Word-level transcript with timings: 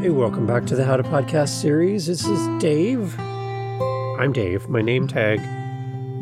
Hey, 0.00 0.08
welcome 0.08 0.46
back 0.46 0.64
to 0.64 0.74
the 0.74 0.82
How 0.82 0.96
to 0.96 1.02
Podcast 1.02 1.60
series. 1.60 2.06
This 2.06 2.24
is 2.24 2.48
Dave. 2.58 3.20
I'm 3.20 4.32
Dave. 4.32 4.66
My 4.66 4.80
name 4.80 5.06
tag, 5.06 5.40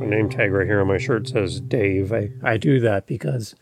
my 0.01 0.05
name 0.05 0.29
tag 0.29 0.51
right 0.51 0.67
here 0.67 0.81
on 0.81 0.89
my 0.89 0.99
shirt 0.99 1.29
says 1.29 1.61
Dave. 1.61 2.13
I, 2.13 2.31
I 2.43 2.57
do 2.57 2.81
that 2.81 3.07
because 3.07 3.55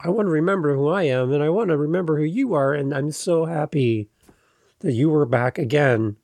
I 0.00 0.08
want 0.08 0.28
to 0.28 0.30
remember 0.30 0.74
who 0.74 0.88
I 0.88 1.02
am 1.02 1.30
and 1.30 1.42
I 1.42 1.50
want 1.50 1.68
to 1.68 1.76
remember 1.76 2.16
who 2.16 2.24
you 2.24 2.54
are. 2.54 2.72
And 2.72 2.94
I'm 2.94 3.10
so 3.12 3.44
happy 3.44 4.08
that 4.78 4.92
you 4.92 5.10
were 5.10 5.26
back 5.26 5.58
again. 5.58 6.16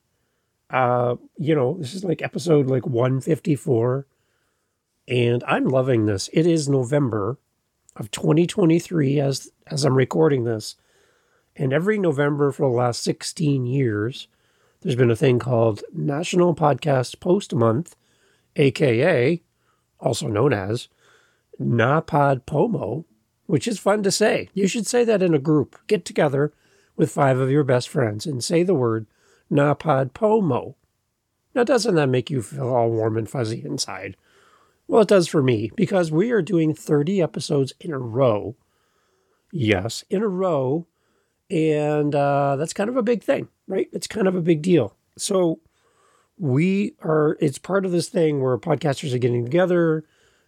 Uh, 0.71 1.17
you 1.37 1.55
know, 1.55 1.77
this 1.79 1.93
is 1.93 2.03
like 2.03 2.23
episode 2.23 2.69
like 2.69 2.87
154. 2.87 4.07
And 5.09 5.45
I'm 5.47 5.67
loving 5.67 6.07
this. 6.07 6.31
It 6.33 6.47
is 6.47 6.71
November 6.71 7.39
of 7.97 8.11
2023 8.13 9.21
as 9.21 9.51
as 9.67 9.85
I'm 9.85 9.95
recording 9.95 10.45
this. 10.45 10.77
And 11.61 11.75
every 11.75 11.99
November 11.99 12.53
for 12.53 12.63
the 12.71 12.75
last 12.75 13.03
16 13.03 13.67
years, 13.67 14.29
there's 14.81 14.97
been 14.97 15.11
a 15.11 15.15
thing 15.15 15.39
called 15.39 15.83
National 15.93 16.55
Podcast 16.55 17.21
Post 17.21 17.55
Month, 17.55 17.97
aka 18.57 19.43
also 20.01 20.27
known 20.27 20.55
as 20.55 20.89
NaPodPoMo, 21.61 23.05
which 23.45 23.69
is 23.69 23.79
fun 23.79 24.03
to 24.05 24.11
say. 24.11 24.49
You 24.55 24.67
should 24.67 24.87
say 24.87 25.05
that 25.05 25.23
in 25.23 25.35
a 25.35 25.39
group. 25.39 25.79
Get 25.87 26.07
together 26.07 26.55
with 26.97 27.13
five 27.13 27.39
of 27.39 27.51
your 27.51 27.63
best 27.63 27.91
friends 27.91 28.25
and 28.25 28.43
say 28.43 28.63
the 28.63 28.73
word 28.73 29.07
NaPodPoMo. 29.53 30.77
Now, 31.55 31.65
doesn't 31.65 31.95
that 31.97 32.09
make 32.09 32.31
you 32.31 32.41
feel 32.41 32.71
all 32.71 32.91
warm 32.91 33.19
and 33.19 33.29
fuzzy 33.29 33.63
inside? 33.63 34.17
Well, 34.89 35.03
it 35.03 35.09
does 35.09 35.29
for 35.29 35.43
me 35.43 35.71
because 35.77 36.11
we 36.11 36.31
are 36.31 36.41
doing 36.41 36.73
30 36.73 37.21
episodes 37.21 37.75
in 37.81 37.93
a 37.93 37.99
row. 37.99 38.57
Yes, 39.53 40.05
in 40.09 40.23
a 40.23 40.29
row. 40.29 40.87
And 41.51 42.15
uh, 42.15 42.57
that's 42.57 42.73
kind 42.73 42.89
of 42.89 42.97
a 42.97 43.03
big 43.03 43.23
thing, 43.23 43.49
right? 43.67 43.89
It's 43.93 44.07
kind 44.07 44.29
of 44.29 44.37
a 44.37 44.41
big 44.41 44.63
deal. 44.63 44.97
So 45.19 45.61
we 46.39 46.95
are, 47.03 47.37
it's 47.41 47.59
part 47.59 47.85
of 47.85 47.93
this 47.93 48.09
thing 48.09 48.41
where 48.41 48.57
podcasters 48.57 49.15
are 49.15 49.19
getting 49.19 49.45
together. 49.45 50.05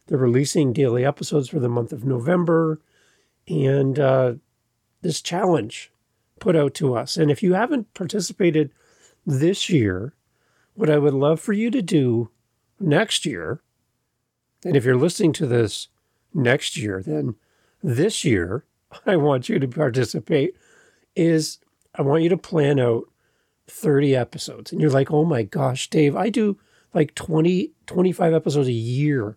They're 0.06 0.18
releasing 0.18 0.72
daily 0.72 1.04
episodes 1.04 1.48
for 1.48 1.58
the 1.58 1.68
month 1.68 1.92
of 1.92 2.04
November. 2.04 2.80
And 3.48 3.98
uh, 3.98 4.34
this 5.02 5.20
challenge 5.20 5.92
put 6.38 6.56
out 6.56 6.74
to 6.74 6.94
us. 6.94 7.16
And 7.16 7.30
if 7.30 7.42
you 7.42 7.54
haven't 7.54 7.92
participated 7.94 8.72
this 9.26 9.68
year, 9.68 10.14
what 10.74 10.90
I 10.90 10.98
would 10.98 11.14
love 11.14 11.40
for 11.40 11.52
you 11.52 11.70
to 11.70 11.82
do 11.82 12.30
next 12.80 13.26
year, 13.26 13.60
and 14.64 14.76
if 14.76 14.84
you're 14.84 14.96
listening 14.96 15.32
to 15.34 15.46
this 15.46 15.88
next 16.32 16.76
year, 16.76 17.02
then 17.02 17.34
this 17.82 18.24
year, 18.24 18.64
I 19.06 19.16
want 19.16 19.48
you 19.48 19.58
to 19.58 19.68
participate 19.68 20.54
is 21.14 21.58
I 21.94 22.02
want 22.02 22.22
you 22.22 22.28
to 22.30 22.36
plan 22.36 22.80
out 22.80 23.04
30 23.68 24.16
episodes. 24.16 24.72
And 24.72 24.80
you're 24.80 24.90
like, 24.90 25.10
oh 25.10 25.24
my 25.24 25.42
gosh, 25.42 25.88
Dave, 25.88 26.16
I 26.16 26.30
do 26.30 26.58
like 26.94 27.14
20, 27.14 27.72
25 27.86 28.34
episodes 28.34 28.68
a 28.68 28.72
year. 28.72 29.36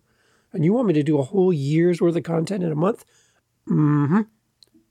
And 0.52 0.64
you 0.64 0.72
want 0.72 0.88
me 0.88 0.94
to 0.94 1.02
do 1.02 1.18
a 1.18 1.24
whole 1.24 1.52
year's 1.52 2.00
worth 2.00 2.16
of 2.16 2.22
content 2.22 2.62
in 2.62 2.72
a 2.72 2.76
month? 2.76 3.04
Mm 3.68 4.08
hmm. 4.08 4.20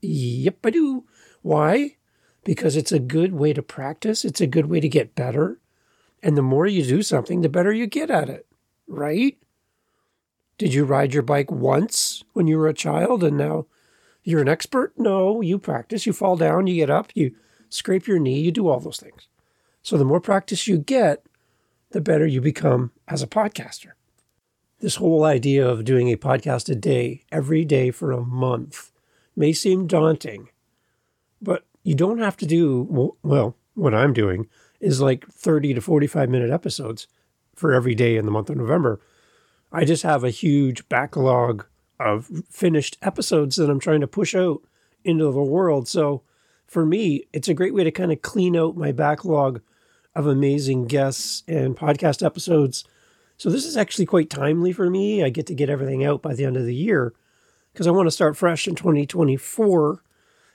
Yep, 0.02 0.58
I 0.64 0.70
do. 0.70 1.04
Why? 1.42 1.96
Because 2.44 2.76
it's 2.76 2.92
a 2.92 2.98
good 2.98 3.32
way 3.32 3.52
to 3.52 3.62
practice, 3.62 4.24
it's 4.24 4.40
a 4.40 4.46
good 4.46 4.66
way 4.66 4.80
to 4.80 4.88
get 4.88 5.14
better. 5.14 5.58
And 6.22 6.36
the 6.36 6.42
more 6.42 6.66
you 6.66 6.84
do 6.84 7.02
something, 7.02 7.40
the 7.40 7.48
better 7.48 7.72
you 7.72 7.86
get 7.86 8.10
at 8.10 8.28
it, 8.28 8.46
right? 8.86 9.36
Did 10.58 10.72
you 10.72 10.84
ride 10.84 11.12
your 11.12 11.22
bike 11.22 11.50
once 11.50 12.24
when 12.32 12.46
you 12.46 12.58
were 12.58 12.68
a 12.68 12.74
child 12.74 13.22
and 13.22 13.36
now 13.36 13.66
you're 14.26 14.42
an 14.42 14.48
expert? 14.48 14.92
No, 14.98 15.40
you 15.40 15.56
practice. 15.56 16.04
You 16.04 16.12
fall 16.12 16.36
down, 16.36 16.66
you 16.66 16.74
get 16.74 16.90
up, 16.90 17.12
you 17.14 17.36
scrape 17.68 18.08
your 18.08 18.18
knee, 18.18 18.40
you 18.40 18.50
do 18.50 18.68
all 18.68 18.80
those 18.80 18.98
things. 18.98 19.28
So 19.82 19.96
the 19.96 20.04
more 20.04 20.20
practice 20.20 20.66
you 20.66 20.78
get, 20.78 21.24
the 21.92 22.00
better 22.00 22.26
you 22.26 22.40
become 22.40 22.90
as 23.06 23.22
a 23.22 23.28
podcaster. 23.28 23.92
This 24.80 24.96
whole 24.96 25.22
idea 25.22 25.66
of 25.66 25.84
doing 25.84 26.08
a 26.08 26.16
podcast 26.16 26.68
a 26.68 26.74
day, 26.74 27.22
every 27.30 27.64
day 27.64 27.92
for 27.92 28.10
a 28.10 28.20
month, 28.20 28.90
may 29.36 29.52
seem 29.52 29.86
daunting, 29.86 30.48
but 31.40 31.64
you 31.84 31.94
don't 31.94 32.18
have 32.18 32.36
to 32.38 32.46
do, 32.46 33.16
well, 33.22 33.54
what 33.74 33.94
I'm 33.94 34.12
doing 34.12 34.48
is 34.80 35.00
like 35.00 35.24
30 35.28 35.74
to 35.74 35.80
45 35.80 36.28
minute 36.28 36.50
episodes 36.50 37.06
for 37.54 37.72
every 37.72 37.94
day 37.94 38.16
in 38.16 38.24
the 38.24 38.32
month 38.32 38.50
of 38.50 38.56
November. 38.56 39.00
I 39.70 39.84
just 39.84 40.02
have 40.02 40.24
a 40.24 40.30
huge 40.30 40.88
backlog 40.88 41.64
of 41.98 42.30
finished 42.50 42.98
episodes 43.02 43.56
that 43.56 43.70
I'm 43.70 43.80
trying 43.80 44.00
to 44.00 44.06
push 44.06 44.34
out 44.34 44.62
into 45.04 45.30
the 45.30 45.42
world. 45.42 45.88
So 45.88 46.22
for 46.66 46.84
me, 46.84 47.24
it's 47.32 47.48
a 47.48 47.54
great 47.54 47.74
way 47.74 47.84
to 47.84 47.90
kind 47.90 48.12
of 48.12 48.22
clean 48.22 48.56
out 48.56 48.76
my 48.76 48.92
backlog 48.92 49.60
of 50.14 50.26
amazing 50.26 50.86
guests 50.86 51.42
and 51.46 51.76
podcast 51.76 52.24
episodes. 52.24 52.84
So 53.36 53.50
this 53.50 53.66
is 53.66 53.76
actually 53.76 54.06
quite 54.06 54.30
timely 54.30 54.72
for 54.72 54.90
me. 54.90 55.22
I 55.22 55.28
get 55.28 55.46
to 55.46 55.54
get 55.54 55.70
everything 55.70 56.04
out 56.04 56.22
by 56.22 56.34
the 56.34 56.44
end 56.44 56.56
of 56.56 56.64
the 56.64 56.74
year 56.74 57.14
because 57.72 57.86
I 57.86 57.92
want 57.92 58.06
to 58.06 58.12
start 58.12 58.36
fresh 58.36 58.66
in 58.66 58.74
2024 58.74 60.02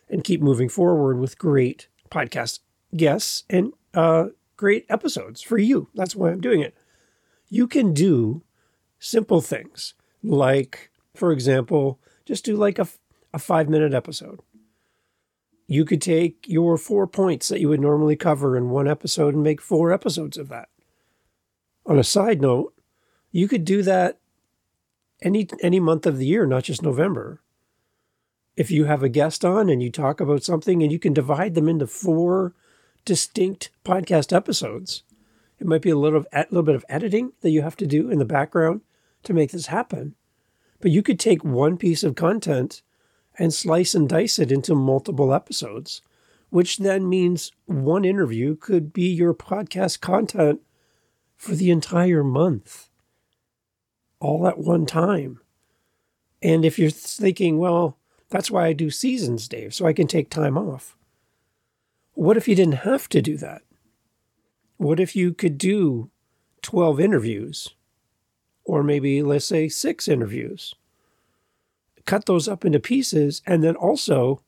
and 0.10 0.24
keep 0.24 0.42
moving 0.42 0.70
forward 0.70 1.20
with 1.20 1.38
great 1.38 1.88
podcast 2.10 2.60
guests 2.96 3.44
and 3.50 3.74
uh, 3.94 4.26
great 4.58 4.86
episodes 4.90 5.42
for 5.42 5.58
you. 5.58 5.90
That's 5.94 6.16
why 6.16 6.30
I'm 6.30 6.42
doing 6.42 6.62
it. 6.62 6.76
You 7.50 7.68
can 7.68 7.94
do 7.94 8.44
simple 9.00 9.42
things 9.42 9.94
like 10.24 10.91
for 11.22 11.32
example, 11.32 12.00
just 12.26 12.46
do 12.46 12.56
like 12.56 12.80
a, 12.80 12.88
a 13.32 13.38
five 13.38 13.70
minute 13.70 13.94
episode. 13.94 14.40
You 15.68 15.86
could 15.86 16.02
take 16.02 16.48
your 16.48 16.78
four 16.78 17.06
points 17.06 17.48
that 17.50 17.60
you 17.60 17.70
would 17.70 17.80
normally 17.80 18.16
cover 18.16 18.58
in 18.58 18.72
one 18.72 18.88
episode 18.88 19.36
and 19.36 19.44
make 19.44 19.62
four 19.62 19.94
episodes 19.94 20.36
of 20.36 20.50
that. 20.50 20.70
On 21.86 22.00
a 22.00 22.04
side 22.04 22.42
note, 22.42 22.74
you 23.32 23.48
could 23.48 23.66
do 23.66 23.84
that 23.84 24.18
any 25.22 25.48
any 25.62 25.80
month 25.80 26.08
of 26.08 26.18
the 26.18 26.26
year, 26.26 26.48
not 26.48 26.64
just 26.64 26.82
November. 26.82 27.44
If 28.58 28.72
you 28.72 28.86
have 28.86 29.04
a 29.04 29.08
guest 29.08 29.46
on 29.46 29.70
and 29.70 29.84
you 29.84 29.92
talk 29.92 30.20
about 30.20 30.44
something 30.44 30.82
and 30.82 30.92
you 30.92 30.98
can 30.98 31.14
divide 31.14 31.54
them 31.54 31.70
into 31.70 31.86
four 31.86 32.56
distinct 33.06 33.70
podcast 33.86 34.36
episodes. 34.36 35.04
It 35.60 35.68
might 35.68 35.84
be 35.84 35.92
a 35.92 35.96
little, 35.96 36.22
of, 36.22 36.28
a 36.34 36.48
little 36.50 36.64
bit 36.64 36.74
of 36.74 36.86
editing 36.90 37.34
that 37.42 37.52
you 37.52 37.62
have 37.62 37.78
to 37.78 37.86
do 37.86 38.10
in 38.10 38.18
the 38.18 38.26
background 38.26 38.82
to 39.22 39.34
make 39.34 39.52
this 39.52 39.68
happen. 39.68 40.16
But 40.82 40.92
you 40.92 41.04
could 41.04 41.20
take 41.20 41.44
one 41.44 41.78
piece 41.78 42.04
of 42.04 42.16
content 42.16 42.82
and 43.38 43.54
slice 43.54 43.96
and 43.96 44.10
dice 44.10 44.40
it 44.40 44.52
into 44.52 44.76
multiple 44.76 45.34
episodes, 45.34 46.02
which 46.50 46.78
then 46.78 47.08
means 47.08 47.52
one 47.66 48.04
interview 48.04 48.56
could 48.56 48.92
be 48.92 49.08
your 49.08 49.34
podcast 49.34 50.02
content 50.02 50.62
for 51.38 51.56
the 51.56 51.72
entire 51.72 52.24
month, 52.24 52.90
all 54.20 54.48
at 54.48 54.58
one 54.58 54.86
time. 54.86 55.40
And 56.42 56.66
if 56.66 56.78
you're 56.78 56.90
thinking, 56.90 57.58
well, 57.58 57.98
that's 58.30 58.50
why 58.50 58.66
I 58.66 58.74
do 58.74 58.90
seasons, 58.90 59.48
Dave, 59.48 59.74
so 59.74 59.86
I 59.86 59.94
can 59.94 60.08
take 60.08 60.30
time 60.30 60.58
off. 60.58 60.98
What 62.14 62.38
if 62.38 62.48
you 62.48 62.56
didn't 62.56 62.84
have 62.86 63.08
to 63.10 63.22
do 63.22 63.38
that? 63.38 63.62
What 64.78 65.00
if 65.00 65.16
you 65.16 65.34
could 65.34 65.58
do 65.58 66.10
12 66.64 67.00
interviews 67.00 67.76
or 68.72 68.84
maybe 68.84 69.22
let's 69.22 69.44
say 69.44 69.68
six 69.68 70.08
interviews. 70.08 70.74
Cut 72.06 72.26
those 72.26 72.48
up 72.48 72.64
into 72.64 72.80
pieces 72.80 73.42
and 73.46 73.62
then 73.62 73.76
also 73.76 74.42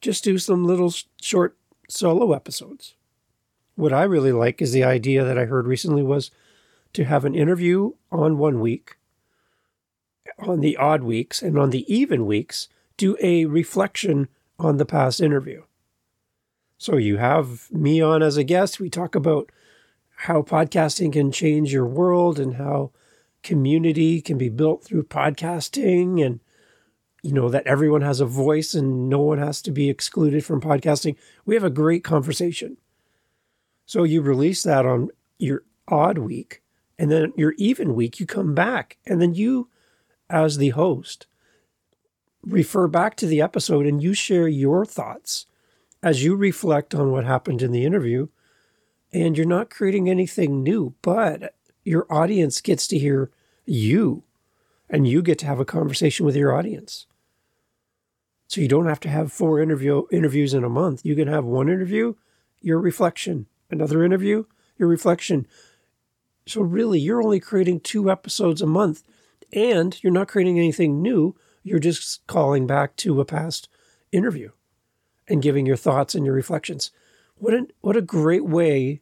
just 0.00 0.22
do 0.22 0.38
some 0.38 0.64
little 0.64 0.94
short 1.20 1.56
solo 1.88 2.32
episodes. 2.32 2.94
What 3.74 3.92
I 3.92 4.04
really 4.04 4.30
like 4.30 4.62
is 4.62 4.70
the 4.70 4.84
idea 4.84 5.24
that 5.24 5.36
I 5.36 5.46
heard 5.46 5.66
recently 5.66 6.04
was 6.04 6.30
to 6.92 7.02
have 7.02 7.24
an 7.24 7.34
interview 7.34 7.94
on 8.12 8.38
one 8.38 8.60
week, 8.60 8.98
on 10.38 10.60
the 10.60 10.76
odd 10.76 11.02
weeks, 11.02 11.42
and 11.42 11.58
on 11.58 11.70
the 11.70 11.92
even 11.92 12.26
weeks, 12.26 12.68
do 12.96 13.16
a 13.20 13.46
reflection 13.46 14.28
on 14.60 14.76
the 14.76 14.86
past 14.86 15.20
interview. 15.20 15.64
So 16.78 16.98
you 16.98 17.16
have 17.16 17.68
me 17.72 18.00
on 18.00 18.22
as 18.22 18.36
a 18.36 18.44
guest. 18.44 18.78
We 18.78 18.90
talk 18.90 19.16
about 19.16 19.50
how 20.18 20.42
podcasting 20.42 21.14
can 21.14 21.32
change 21.32 21.72
your 21.72 21.86
world 21.86 22.38
and 22.38 22.54
how 22.54 22.92
community 23.42 24.20
can 24.20 24.38
be 24.38 24.48
built 24.48 24.84
through 24.84 25.04
podcasting 25.04 26.24
and 26.24 26.40
you 27.22 27.32
know 27.32 27.48
that 27.48 27.66
everyone 27.66 28.02
has 28.02 28.20
a 28.20 28.26
voice 28.26 28.74
and 28.74 29.08
no 29.08 29.20
one 29.20 29.38
has 29.38 29.60
to 29.62 29.70
be 29.70 29.90
excluded 29.90 30.44
from 30.44 30.60
podcasting. 30.60 31.16
We 31.44 31.54
have 31.54 31.64
a 31.64 31.70
great 31.70 32.02
conversation. 32.02 32.76
So 33.86 34.04
you 34.04 34.22
release 34.22 34.62
that 34.62 34.86
on 34.86 35.10
your 35.38 35.64
odd 35.88 36.18
week 36.18 36.62
and 36.98 37.10
then 37.10 37.32
your 37.36 37.54
even 37.58 37.94
week 37.94 38.20
you 38.20 38.26
come 38.26 38.54
back 38.54 38.98
and 39.06 39.20
then 39.20 39.34
you 39.34 39.68
as 40.28 40.56
the 40.56 40.70
host 40.70 41.26
refer 42.42 42.86
back 42.86 43.16
to 43.16 43.26
the 43.26 43.40
episode 43.40 43.86
and 43.86 44.02
you 44.02 44.14
share 44.14 44.48
your 44.48 44.86
thoughts 44.86 45.46
as 46.02 46.24
you 46.24 46.36
reflect 46.36 46.94
on 46.94 47.10
what 47.10 47.24
happened 47.24 47.60
in 47.60 47.72
the 47.72 47.84
interview. 47.84 48.28
And 49.12 49.36
you're 49.36 49.46
not 49.46 49.70
creating 49.70 50.08
anything 50.08 50.62
new 50.62 50.94
but 51.02 51.54
your 51.90 52.06
audience 52.08 52.60
gets 52.60 52.86
to 52.86 52.98
hear 52.98 53.30
you 53.66 54.22
and 54.88 55.08
you 55.08 55.22
get 55.22 55.38
to 55.40 55.46
have 55.46 55.58
a 55.58 55.64
conversation 55.64 56.24
with 56.24 56.36
your 56.36 56.56
audience. 56.56 57.06
So 58.46 58.60
you 58.60 58.68
don't 58.68 58.86
have 58.86 59.00
to 59.00 59.08
have 59.08 59.32
four 59.32 59.60
interview 59.60 60.04
interviews 60.12 60.54
in 60.54 60.62
a 60.62 60.68
month. 60.68 61.04
You 61.04 61.16
can 61.16 61.26
have 61.28 61.44
one 61.44 61.68
interview 61.68 62.14
your 62.60 62.78
reflection. 62.78 63.46
Another 63.70 64.04
interview, 64.04 64.44
your 64.78 64.88
reflection. 64.88 65.46
So, 66.46 66.60
really, 66.60 66.98
you're 66.98 67.22
only 67.22 67.40
creating 67.40 67.80
two 67.80 68.10
episodes 68.10 68.60
a 68.60 68.66
month 68.66 69.02
and 69.52 69.98
you're 70.02 70.12
not 70.12 70.28
creating 70.28 70.58
anything 70.58 71.00
new. 71.00 71.36
You're 71.62 71.78
just 71.78 72.26
calling 72.26 72.66
back 72.66 72.96
to 72.96 73.20
a 73.20 73.24
past 73.24 73.68
interview 74.12 74.50
and 75.28 75.42
giving 75.42 75.66
your 75.66 75.76
thoughts 75.76 76.14
and 76.14 76.24
your 76.24 76.34
reflections. 76.34 76.90
What 77.36 77.54
a, 77.54 77.66
what 77.80 77.96
a 77.96 78.02
great 78.02 78.44
way 78.44 79.00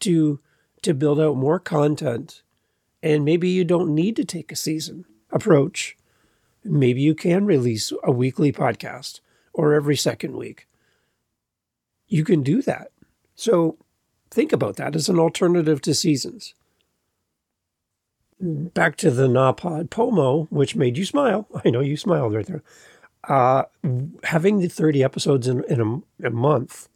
to, 0.00 0.40
to 0.84 0.94
build 0.94 1.20
out 1.20 1.36
more 1.36 1.58
content. 1.58 2.42
And 3.02 3.24
maybe 3.24 3.48
you 3.48 3.64
don't 3.64 3.94
need 3.94 4.16
to 4.16 4.24
take 4.24 4.50
a 4.50 4.56
season 4.56 5.04
approach. 5.30 5.96
Maybe 6.64 7.02
you 7.02 7.14
can 7.14 7.44
release 7.44 7.92
a 8.02 8.10
weekly 8.10 8.52
podcast 8.52 9.20
or 9.52 9.74
every 9.74 9.96
second 9.96 10.36
week. 10.36 10.66
You 12.06 12.24
can 12.24 12.42
do 12.42 12.62
that. 12.62 12.92
So 13.34 13.78
think 14.30 14.52
about 14.52 14.76
that 14.76 14.96
as 14.96 15.08
an 15.08 15.18
alternative 15.18 15.80
to 15.82 15.94
seasons. 15.94 16.54
Back 18.40 18.96
to 18.96 19.10
the 19.10 19.28
Napod 19.28 19.90
Pomo, 19.90 20.44
which 20.50 20.76
made 20.76 20.96
you 20.96 21.04
smile. 21.04 21.46
I 21.64 21.70
know 21.70 21.80
you 21.80 21.96
smiled 21.96 22.34
right 22.34 22.46
there. 22.46 22.62
Uh, 23.26 23.64
having 24.24 24.58
the 24.58 24.68
30 24.68 25.02
episodes 25.02 25.48
in, 25.48 25.64
in 25.64 25.80
a, 26.22 26.26
a 26.28 26.30
month, 26.30 26.88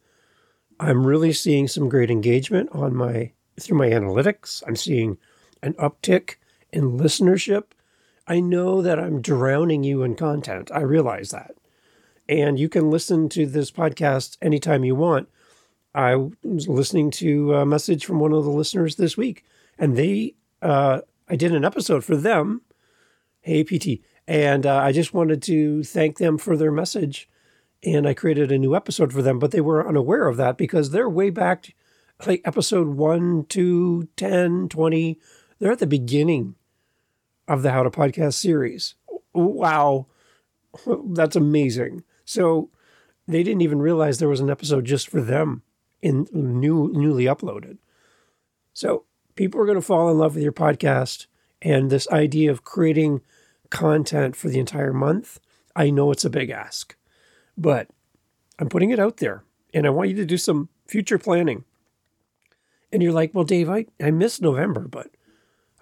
I'm 0.79 1.05
really 1.05 1.33
seeing 1.33 1.67
some 1.67 1.89
great 1.89 2.11
engagement 2.11 2.69
on 2.71 2.95
my 2.95 3.31
through 3.61 3.77
my 3.77 3.89
analytics. 3.89 4.63
I'm 4.67 4.75
seeing 4.75 5.17
an 5.61 5.73
uptick 5.73 6.35
in 6.71 6.97
listenership. 6.97 7.65
I 8.27 8.39
know 8.39 8.81
that 8.81 8.99
I'm 8.99 9.21
drowning 9.21 9.83
you 9.83 10.03
in 10.03 10.15
content. 10.15 10.71
I 10.73 10.81
realize 10.81 11.31
that. 11.31 11.55
And 12.27 12.59
you 12.59 12.69
can 12.69 12.91
listen 12.91 13.27
to 13.29 13.45
this 13.47 13.71
podcast 13.71 14.37
anytime 14.41 14.83
you 14.83 14.93
want. 14.95 15.29
I 15.95 16.15
was 16.43 16.67
listening 16.67 17.09
to 17.11 17.55
a 17.55 17.65
message 17.65 18.05
from 18.05 18.19
one 18.19 18.33
of 18.33 18.43
the 18.43 18.51
listeners 18.51 18.95
this 18.95 19.17
week, 19.17 19.43
and 19.79 19.97
they, 19.97 20.35
uh, 20.61 21.01
I 21.27 21.35
did 21.35 21.53
an 21.53 21.65
episode 21.65 22.03
for 22.03 22.15
them. 22.15 22.61
Hey, 23.41 23.63
PT. 23.63 24.01
And 24.27 24.67
uh, 24.67 24.77
I 24.77 24.91
just 24.91 25.11
wanted 25.11 25.41
to 25.43 25.83
thank 25.83 26.19
them 26.19 26.37
for 26.37 26.55
their 26.55 26.71
message. 26.71 27.27
And 27.83 28.07
I 28.07 28.13
created 28.13 28.51
a 28.51 28.59
new 28.59 28.75
episode 28.75 29.11
for 29.11 29.23
them, 29.23 29.39
but 29.39 29.49
they 29.49 29.61
were 29.61 29.87
unaware 29.87 30.27
of 30.27 30.37
that 30.37 30.57
because 30.57 30.91
they're 30.91 31.09
way 31.09 31.31
back, 31.31 31.73
like 32.25 32.41
episode 32.45 32.87
1, 32.89 33.45
2, 33.47 34.09
10, 34.15 34.69
20. 34.69 35.19
They're 35.59 35.71
at 35.71 35.79
the 35.79 35.87
beginning 35.87 36.55
of 37.47 37.61
the 37.61 37.71
How 37.71 37.83
to 37.83 37.89
Podcast 37.89 38.35
series. 38.35 38.95
Wow. 39.33 40.07
That's 41.05 41.35
amazing. 41.35 42.03
So 42.25 42.69
they 43.27 43.43
didn't 43.43 43.61
even 43.61 43.79
realize 43.79 44.19
there 44.19 44.29
was 44.29 44.39
an 44.39 44.49
episode 44.49 44.85
just 44.85 45.07
for 45.07 45.21
them 45.21 45.63
in 46.01 46.27
new 46.33 46.91
newly 46.93 47.25
uploaded. 47.25 47.77
So 48.73 49.05
people 49.35 49.59
are 49.61 49.65
going 49.65 49.77
to 49.77 49.81
fall 49.81 50.09
in 50.09 50.17
love 50.17 50.35
with 50.35 50.43
your 50.43 50.53
podcast 50.53 51.27
and 51.61 51.89
this 51.89 52.07
idea 52.09 52.51
of 52.51 52.63
creating 52.63 53.21
content 53.69 54.35
for 54.35 54.49
the 54.49 54.59
entire 54.59 54.93
month. 54.93 55.39
I 55.75 55.89
know 55.89 56.11
it's 56.11 56.25
a 56.25 56.29
big 56.29 56.49
ask, 56.49 56.95
but 57.57 57.89
I'm 58.57 58.69
putting 58.69 58.91
it 58.91 58.99
out 58.99 59.17
there 59.17 59.43
and 59.73 59.85
I 59.85 59.89
want 59.89 60.09
you 60.09 60.15
to 60.15 60.25
do 60.25 60.37
some 60.37 60.69
future 60.87 61.17
planning. 61.17 61.65
And 62.91 63.03
you're 63.03 63.13
like, 63.13 63.33
well, 63.33 63.43
Dave, 63.43 63.69
I, 63.69 63.85
I 64.01 64.11
missed 64.11 64.41
November, 64.41 64.87
but 64.87 65.11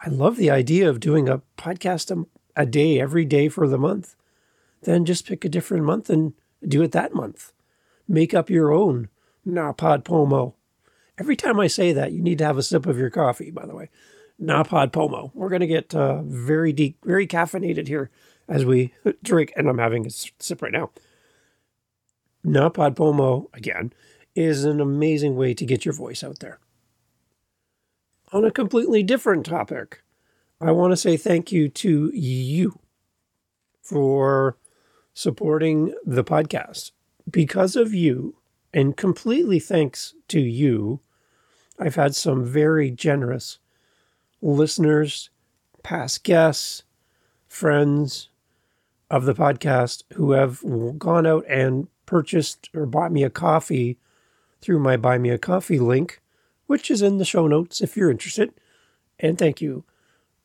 I 0.03 0.09
love 0.09 0.35
the 0.35 0.51
idea 0.51 0.89
of 0.89 0.99
doing 0.99 1.29
a 1.29 1.41
podcast 1.57 2.15
a, 2.15 2.25
a 2.61 2.65
day 2.65 2.99
every 2.99 3.25
day 3.25 3.49
for 3.49 3.67
the 3.67 3.77
month 3.77 4.15
then 4.83 5.05
just 5.05 5.27
pick 5.27 5.43
a 5.43 5.49
different 5.49 5.83
month 5.83 6.09
and 6.09 6.33
do 6.65 6.81
it 6.81 6.91
that 6.91 7.13
month. 7.13 7.51
Make 8.07 8.33
up 8.33 8.49
your 8.49 8.71
own 8.71 9.09
Napod 9.45 10.03
Pomo. 10.03 10.55
Every 11.17 11.35
time 11.35 11.59
I 11.59 11.67
say 11.67 11.93
that, 11.93 12.11
you 12.11 12.21
need 12.21 12.37
to 12.37 12.45
have 12.45 12.57
a 12.57 12.63
sip 12.63 12.85
of 12.85 12.97
your 12.97 13.09
coffee, 13.09 13.51
by 13.51 13.65
the 13.65 13.75
way. 13.75 13.89
Napod 14.41 14.91
Pomo. 14.91 15.31
We're 15.33 15.49
going 15.49 15.61
to 15.61 15.67
get 15.67 15.93
uh, 15.95 16.21
very 16.23 16.71
deep, 16.71 16.97
very 17.03 17.27
caffeinated 17.27 17.87
here 17.87 18.11
as 18.47 18.65
we 18.65 18.93
drink, 19.23 19.51
and 19.55 19.67
I'm 19.67 19.79
having 19.79 20.05
a 20.05 20.09
sip 20.09 20.61
right 20.61 20.71
now. 20.71 20.91
Napod 22.45 22.95
Pomo, 22.95 23.49
again, 23.53 23.91
is 24.35 24.63
an 24.63 24.79
amazing 24.79 25.35
way 25.35 25.53
to 25.55 25.65
get 25.65 25.85
your 25.85 25.93
voice 25.93 26.23
out 26.23 26.39
there. 26.39 26.59
On 28.33 28.43
a 28.43 28.51
completely 28.51 29.03
different 29.03 29.45
topic, 29.45 30.03
I 30.59 30.71
want 30.71 30.91
to 30.91 30.97
say 30.97 31.15
thank 31.15 31.51
you 31.51 31.69
to 31.69 32.11
you 32.13 32.79
for 33.81 34.57
supporting 35.13 35.93
the 36.05 36.25
podcast. 36.25 36.91
Because 37.29 37.77
of 37.77 37.93
you, 37.93 38.35
and 38.73 38.97
completely 38.97 39.59
thanks 39.59 40.13
to 40.27 40.41
you, 40.41 40.99
I've 41.79 41.95
had 41.95 42.15
some 42.15 42.43
very 42.43 42.91
generous 42.91 43.59
listeners, 44.41 45.29
past 45.81 46.23
guests, 46.25 46.83
friends 47.47 48.29
of 49.09 49.23
the 49.23 49.33
podcast 49.33 50.03
who 50.13 50.31
have 50.31 50.61
gone 50.99 51.25
out 51.25 51.45
and 51.47 51.87
purchased 52.05 52.69
or 52.73 52.85
bought 52.85 53.11
me 53.11 53.23
a 53.23 53.29
coffee 53.29 53.97
through 54.59 54.79
my 54.79 54.97
Buy 54.97 55.17
Me 55.17 55.29
a 55.29 55.37
Coffee 55.37 55.79
link, 55.79 56.21
which 56.67 56.91
is 56.91 57.01
in 57.01 57.17
the 57.17 57.25
show 57.25 57.47
notes 57.47 57.81
if 57.81 57.97
you're 57.97 58.11
interested. 58.11 58.53
And 59.19 59.37
thank 59.37 59.61
you. 59.61 59.83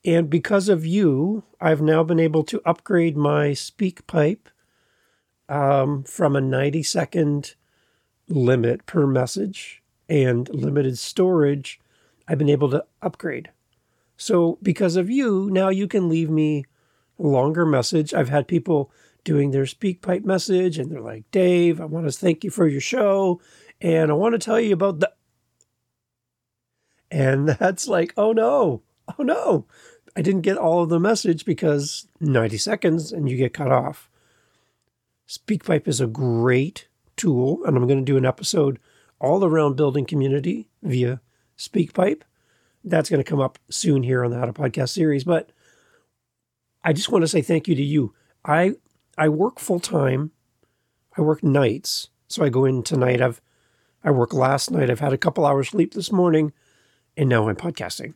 And 0.05 0.29
because 0.29 0.69
of 0.69 0.85
you, 0.85 1.45
I've 1.61 1.83
now 1.83 2.03
been 2.03 2.19
able 2.19 2.43
to 2.45 2.63
upgrade 2.65 3.17
my 3.17 3.49
SpeakPipe 3.49 4.47
um, 5.49 6.03
from 6.05 6.35
a 6.35 6.41
90 6.41 6.83
second 6.83 7.55
limit 8.29 8.87
per 8.87 9.07
message 9.07 9.83
and 10.09 10.49
limited 10.49 10.99
storage, 10.99 11.81
I've 12.27 12.39
been 12.39 12.49
able 12.49 12.71
to 12.71 12.85
upgrade. 13.01 13.51
So, 14.17 14.59
because 14.63 14.97
of 14.97 15.11
you, 15.11 15.49
now 15.51 15.69
you 15.69 15.89
can 15.89 16.09
leave 16.09 16.31
me 16.31 16.65
a 17.19 17.23
longer 17.23 17.67
message. 17.67 18.15
I've 18.15 18.29
had 18.29 18.47
people 18.49 18.91
doing 19.25 19.51
their 19.51 19.65
SpeakPipe 19.65 20.25
message 20.25 20.79
and 20.79 20.91
they're 20.91 21.01
like, 21.01 21.31
Dave, 21.31 21.81
I 21.81 21.85
want 21.85 22.07
to 22.07 22.13
thank 22.13 22.45
you 22.45 22.51
for 22.51 22.67
your 22.67 22.81
show. 22.81 23.41
And 23.81 24.11
I 24.11 24.15
want 24.15 24.35
to 24.35 24.39
tell 24.39 24.61
you 24.61 24.73
about 24.73 25.01
the. 25.01 25.13
And 27.13 27.49
that's 27.49 27.87
like, 27.87 28.15
oh 28.17 28.33
no, 28.33 28.83
oh 29.19 29.23
no. 29.23 29.67
I 30.17 30.23
didn't 30.23 30.41
get 30.43 30.59
all 30.59 30.83
of 30.83 30.89
the 30.89 30.99
message 30.99 31.45
because 31.45 32.07
90 32.21 32.59
seconds 32.59 33.13
and 33.13 33.29
you 33.29 33.37
get 33.37 33.55
cut 33.55 33.71
off. 33.71 34.11
SpeakPipe 35.29 35.87
is 35.89 36.01
a 36.01 36.07
great 36.07 36.89
tool, 37.17 37.65
and 37.65 37.77
I'm 37.77 37.87
going 37.87 38.01
to 38.01 38.05
do 38.05 38.19
an 38.19 38.27
episode 38.27 38.79
all 39.21 39.45
around 39.45 39.77
building 39.77 40.05
community 40.05 40.69
via 40.83 41.21
SpeakPipe. 41.57 42.23
That's 42.85 43.09
going 43.09 43.23
to 43.23 43.29
come 43.31 43.41
up 43.41 43.59
soon 43.71 44.03
here 44.03 44.25
on 44.25 44.31
the 44.31 44.39
How 44.39 44.47
to 44.47 44.53
Podcast 44.53 44.91
series. 44.91 45.25
But 45.25 45.51
I 46.83 46.93
just 46.93 47.11
want 47.11 47.23
to 47.23 47.29
say 47.29 47.41
thank 47.41 47.69
you 47.69 47.75
to 47.75 47.83
you. 47.83 48.15
I 48.45 48.73
I 49.17 49.29
work 49.29 49.59
full 49.61 49.81
time. 49.81 50.33
I 51.17 51.21
work 51.21 51.43
nights, 51.43 52.09
so 52.29 52.45
I 52.45 52.49
go 52.49 52.65
in 52.65 52.83
tonight. 52.83 53.21
I've 53.21 53.41
I 54.03 54.11
work 54.11 54.35
last 54.35 54.71
night. 54.71 54.91
I've 54.91 55.01
had 55.01 55.13
a 55.13 55.19
couple 55.19 55.47
hours 55.47 55.69
sleep 55.69 55.95
this 55.95 56.11
morning, 56.11 56.53
and 57.17 57.29
now 57.29 57.49
I'm 57.49 57.57
podcasting. 57.57 58.15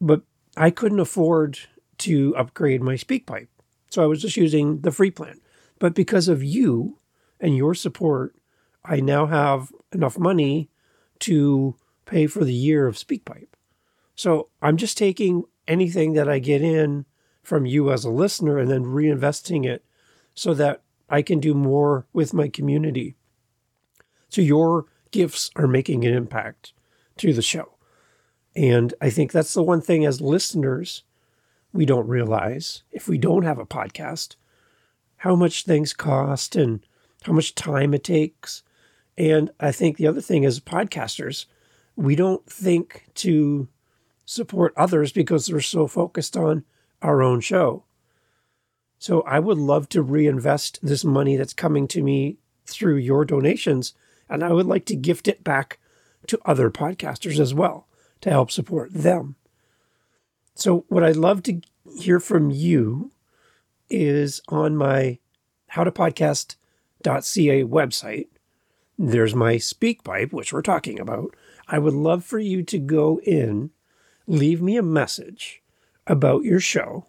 But 0.00 0.22
I 0.56 0.70
couldn't 0.70 1.00
afford 1.00 1.58
to 1.98 2.34
upgrade 2.36 2.82
my 2.82 2.94
SpeakPipe, 2.94 3.48
so 3.90 4.02
I 4.02 4.06
was 4.06 4.20
just 4.20 4.36
using 4.36 4.80
the 4.80 4.90
free 4.90 5.10
plan. 5.10 5.40
But 5.78 5.94
because 5.94 6.28
of 6.28 6.42
you 6.42 6.98
and 7.40 7.56
your 7.56 7.74
support, 7.74 8.34
I 8.84 9.00
now 9.00 9.26
have 9.26 9.72
enough 9.92 10.18
money 10.18 10.70
to 11.20 11.76
pay 12.06 12.26
for 12.26 12.44
the 12.44 12.54
year 12.54 12.86
of 12.86 12.96
SpeakPipe. 12.96 13.48
So 14.14 14.48
I'm 14.60 14.76
just 14.76 14.98
taking 14.98 15.44
anything 15.66 16.12
that 16.14 16.28
I 16.28 16.38
get 16.38 16.62
in 16.62 17.06
from 17.42 17.66
you 17.66 17.90
as 17.90 18.04
a 18.04 18.10
listener 18.10 18.58
and 18.58 18.70
then 18.70 18.84
reinvesting 18.84 19.66
it 19.66 19.84
so 20.34 20.54
that 20.54 20.82
I 21.08 21.22
can 21.22 21.40
do 21.40 21.54
more 21.54 22.06
with 22.12 22.34
my 22.34 22.48
community. 22.48 23.16
So 24.28 24.40
your 24.40 24.86
gifts 25.10 25.50
are 25.56 25.68
making 25.68 26.04
an 26.04 26.14
impact 26.14 26.72
to 27.18 27.32
the 27.32 27.42
show. 27.42 27.73
And 28.56 28.94
I 29.00 29.10
think 29.10 29.32
that's 29.32 29.54
the 29.54 29.62
one 29.62 29.80
thing 29.80 30.04
as 30.04 30.20
listeners 30.20 31.02
we 31.72 31.84
don't 31.84 32.06
realize 32.06 32.84
if 32.92 33.08
we 33.08 33.18
don't 33.18 33.42
have 33.42 33.58
a 33.58 33.66
podcast 33.66 34.36
how 35.18 35.34
much 35.34 35.64
things 35.64 35.94
cost 35.94 36.54
and 36.54 36.86
how 37.22 37.32
much 37.32 37.54
time 37.54 37.94
it 37.94 38.04
takes. 38.04 38.62
And 39.16 39.50
I 39.58 39.72
think 39.72 39.96
the 39.96 40.06
other 40.06 40.20
thing 40.20 40.44
is 40.44 40.60
podcasters, 40.60 41.46
we 41.96 42.14
don't 42.14 42.44
think 42.46 43.06
to 43.14 43.68
support 44.26 44.74
others 44.76 45.12
because 45.12 45.50
we're 45.50 45.60
so 45.60 45.86
focused 45.86 46.36
on 46.36 46.64
our 47.00 47.22
own 47.22 47.40
show. 47.40 47.84
So 48.98 49.22
I 49.22 49.38
would 49.38 49.56
love 49.58 49.88
to 49.90 50.02
reinvest 50.02 50.78
this 50.82 51.04
money 51.04 51.36
that's 51.36 51.54
coming 51.54 51.88
to 51.88 52.02
me 52.02 52.36
through 52.66 52.96
your 52.96 53.24
donations, 53.24 53.94
and 54.28 54.42
I 54.42 54.52
would 54.52 54.66
like 54.66 54.84
to 54.86 54.96
gift 54.96 55.26
it 55.26 55.42
back 55.42 55.78
to 56.26 56.38
other 56.44 56.70
podcasters 56.70 57.38
as 57.38 57.54
well 57.54 57.86
to 58.24 58.30
help 58.30 58.50
support 58.50 58.90
them. 58.90 59.36
So, 60.54 60.86
what 60.88 61.04
I'd 61.04 61.14
love 61.14 61.42
to 61.42 61.60
hear 61.98 62.18
from 62.18 62.50
you 62.50 63.12
is 63.90 64.40
on 64.48 64.78
my 64.78 65.18
howtopodcast.ca 65.72 67.64
website. 67.64 68.28
there's 68.98 69.34
my 69.34 69.56
SpeakPipe, 69.56 70.32
which 70.32 70.54
we're 70.54 70.62
talking 70.62 70.98
about. 70.98 71.34
I 71.68 71.78
would 71.78 71.92
love 71.92 72.24
for 72.24 72.38
you 72.38 72.62
to 72.62 72.78
go 72.78 73.20
in, 73.24 73.72
leave 74.26 74.62
me 74.62 74.78
a 74.78 74.82
message 74.82 75.62
about 76.06 76.44
your 76.44 76.60
show, 76.60 77.04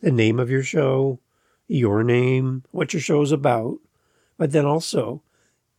the 0.00 0.10
name 0.10 0.40
of 0.40 0.50
your 0.50 0.64
show, 0.64 1.20
your 1.68 2.02
name, 2.02 2.64
what 2.72 2.92
your 2.92 3.00
show's 3.00 3.30
about, 3.30 3.78
but 4.36 4.50
then 4.50 4.66
also 4.66 5.22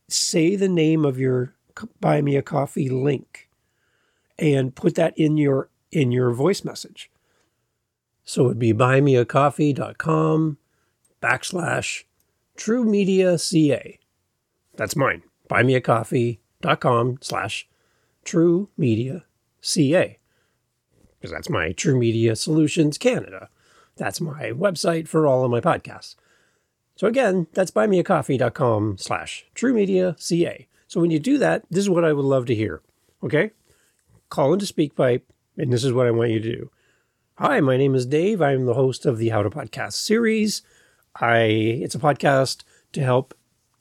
say 0.08 0.56
the 0.56 0.70
name 0.70 1.04
of 1.04 1.20
your 1.20 1.54
buy 2.00 2.22
me 2.22 2.38
a 2.38 2.42
coffee 2.42 2.88
link 2.88 3.49
and 4.40 4.76
put 4.76 4.96
that 4.96 5.18
in 5.18 5.38
your 5.38 5.70
in 5.92 6.12
your 6.12 6.32
voice 6.32 6.64
message. 6.64 7.10
So 8.24 8.46
it'd 8.46 8.60
be 8.60 8.74
buymeacoffee.com 8.74 10.58
backslash 11.22 12.04
true 12.56 12.84
media 12.84 13.38
ca. 13.38 14.00
That's 14.76 14.96
mine. 14.96 15.24
Buymeacoffee.com 15.50 17.18
slash 17.22 17.68
true 18.24 18.70
media 18.78 19.26
ca. 19.62 20.20
Because 21.20 21.32
that's 21.32 21.50
my 21.50 21.74
True 21.74 22.00
Media 22.00 22.36
Solutions 22.36 22.98
Canada. 22.98 23.50
That's 23.98 24.22
my 24.22 24.52
website 24.52 25.08
for 25.08 25.28
all 25.28 25.44
of 25.44 25.52
my 25.52 25.60
podcasts. 25.60 26.16
So 26.96 27.08
again, 27.08 27.48
that's 27.54 27.72
buymeacoffee.com 27.72 28.98
slash 28.98 29.46
truemediaca. 29.56 30.68
So 30.88 31.02
when 31.02 31.12
you 31.12 31.20
do 31.20 31.38
that, 31.38 31.66
this 31.70 31.84
is 31.84 31.90
what 31.90 32.06
I 32.06 32.14
would 32.14 32.26
love 32.26 32.46
to 32.46 32.56
hear. 32.56 32.82
Okay? 33.24 33.52
Call 34.30 34.54
into 34.54 34.72
SpeakPipe, 34.72 35.24
and 35.58 35.74
this 35.74 35.84
is 35.84 35.92
what 35.92 36.06
I 36.06 36.12
want 36.12 36.30
you 36.30 36.40
to 36.40 36.56
do. 36.56 36.72
Hi, 37.40 37.60
my 37.62 37.78
name 37.78 37.96
is 37.96 38.06
Dave. 38.06 38.44
I'm 38.44 38.66
the 38.66 38.76
host 38.76 39.08
of 39.08 39.18
the 39.18 39.30
How 39.30 39.42
to 39.42 39.50
Podcast 39.50 39.94
series. 39.94 40.62
I 41.16 41.46
it's 41.46 41.96
a 41.96 42.00
podcast 42.00 42.64
to 42.92 43.02
help 43.02 43.34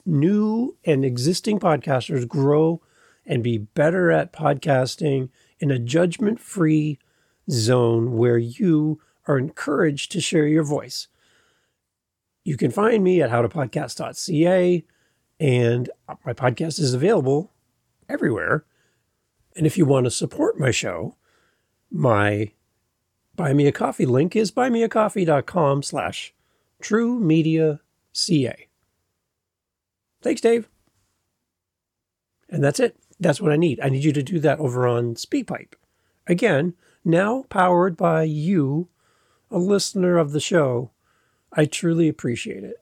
new 0.06 0.74
and 0.86 1.04
existing 1.04 1.60
podcasters 1.60 2.26
grow 2.26 2.80
and 3.26 3.44
be 3.44 3.58
better 3.58 4.10
at 4.10 4.32
podcasting 4.32 5.28
in 5.58 5.70
a 5.70 5.78
judgment-free 5.78 6.98
zone 7.50 8.16
where 8.16 8.38
you 8.38 9.02
are 9.26 9.36
encouraged 9.36 10.10
to 10.12 10.20
share 10.22 10.46
your 10.46 10.64
voice. 10.64 11.08
You 12.42 12.56
can 12.56 12.70
find 12.70 13.04
me 13.04 13.20
at 13.20 13.28
howtopodcast.ca, 13.28 14.84
and 15.40 15.90
my 16.24 16.32
podcast 16.32 16.80
is 16.80 16.94
available 16.94 17.52
everywhere. 18.08 18.64
And 19.58 19.66
if 19.66 19.76
you 19.76 19.84
want 19.84 20.04
to 20.04 20.10
support 20.12 20.56
my 20.56 20.70
show, 20.70 21.16
my 21.90 22.52
buy 23.34 23.52
me 23.52 23.66
a 23.66 23.72
coffee 23.72 24.06
link 24.06 24.36
is 24.36 24.52
buymeacoffee.com 24.52 25.82
slash 25.82 26.32
true 26.80 27.18
media 27.18 27.80
ca. 28.12 28.68
Thanks, 30.22 30.40
Dave. 30.40 30.68
And 32.48 32.62
that's 32.62 32.78
it. 32.78 32.96
That's 33.18 33.40
what 33.40 33.50
I 33.50 33.56
need. 33.56 33.80
I 33.80 33.88
need 33.88 34.04
you 34.04 34.12
to 34.12 34.22
do 34.22 34.38
that 34.38 34.60
over 34.60 34.86
on 34.86 35.16
SpeakPipe. 35.16 35.72
Again, 36.28 36.74
now 37.04 37.44
powered 37.50 37.96
by 37.96 38.22
you, 38.22 38.86
a 39.50 39.58
listener 39.58 40.18
of 40.18 40.30
the 40.30 40.40
show. 40.40 40.92
I 41.52 41.64
truly 41.64 42.08
appreciate 42.08 42.62
it. 42.62 42.80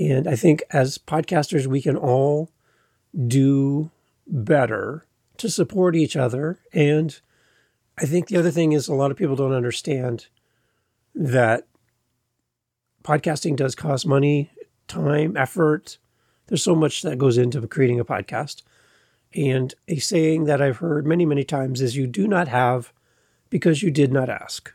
And 0.00 0.26
I 0.26 0.34
think 0.34 0.64
as 0.70 0.98
podcasters, 0.98 1.68
we 1.68 1.80
can 1.80 1.96
all 1.96 2.50
do 3.28 3.92
better 4.26 5.06
to 5.38 5.48
support 5.48 5.96
each 5.96 6.16
other. 6.16 6.60
And 6.72 7.18
I 7.98 8.06
think 8.06 8.28
the 8.28 8.36
other 8.36 8.50
thing 8.50 8.72
is 8.72 8.88
a 8.88 8.94
lot 8.94 9.10
of 9.10 9.16
people 9.16 9.36
don't 9.36 9.52
understand 9.52 10.26
that 11.14 11.66
podcasting 13.02 13.56
does 13.56 13.74
cost 13.74 14.06
money, 14.06 14.50
time, 14.88 15.36
effort. 15.36 15.98
There's 16.46 16.62
so 16.62 16.74
much 16.74 17.02
that 17.02 17.18
goes 17.18 17.38
into 17.38 17.66
creating 17.66 18.00
a 18.00 18.04
podcast. 18.04 18.62
And 19.34 19.74
a 19.88 19.96
saying 19.96 20.44
that 20.44 20.62
I've 20.62 20.78
heard 20.78 21.06
many, 21.06 21.26
many 21.26 21.44
times 21.44 21.80
is 21.80 21.96
you 21.96 22.06
do 22.06 22.28
not 22.28 22.48
have 22.48 22.92
because 23.50 23.82
you 23.82 23.90
did 23.90 24.12
not 24.12 24.28
ask. 24.28 24.72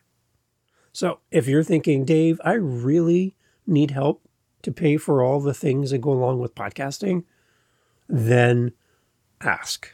So 0.92 1.20
if 1.32 1.48
you're 1.48 1.63
thinking, 1.63 2.04
Dave, 2.04 2.42
I 2.44 2.54
really 2.54 3.36
need 3.66 3.92
help 3.92 4.22
to 4.63 4.72
pay 4.72 4.98
for 4.98 5.24
all 5.24 5.39
the 5.39 5.54
things 5.54 5.92
that 5.92 6.00
go 6.00 6.12
along 6.12 6.39
with 6.39 6.56
podcasting, 6.56 7.24
then 8.08 8.74
ask. 9.42 9.94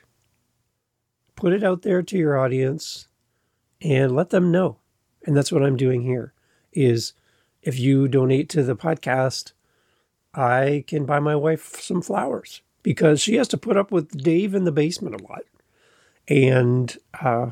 Put 1.46 1.54
it 1.54 1.64
out 1.64 1.84
there 1.84 2.02
to 2.02 2.18
your 2.18 2.40
audience 2.40 3.08
and 3.80 4.16
let 4.16 4.32
them 4.32 4.52
know. 4.52 4.78
And 5.28 5.38
that's 5.38 5.52
what 5.52 5.62
I'm 5.62 5.78
doing 5.78 6.02
here 6.02 6.34
is 6.74 7.14
if 7.62 7.78
you 7.78 8.08
donate 8.08 8.50
to 8.50 8.64
the 8.64 8.76
podcast, 8.76 9.52
I 10.34 10.86
can 10.88 11.06
buy 11.06 11.20
my 11.20 11.36
wife 11.36 11.80
some 11.80 12.02
flowers 12.02 12.64
because 12.82 13.22
she 13.22 13.36
has 13.36 13.48
to 13.50 13.60
put 13.60 13.78
up 13.78 13.92
with 13.92 14.24
Dave 14.24 14.56
in 14.56 14.64
the 14.64 14.72
basement 14.72 15.22
a 15.22 15.24
lot. 15.24 15.44
And 16.28 16.98
uh, 17.22 17.52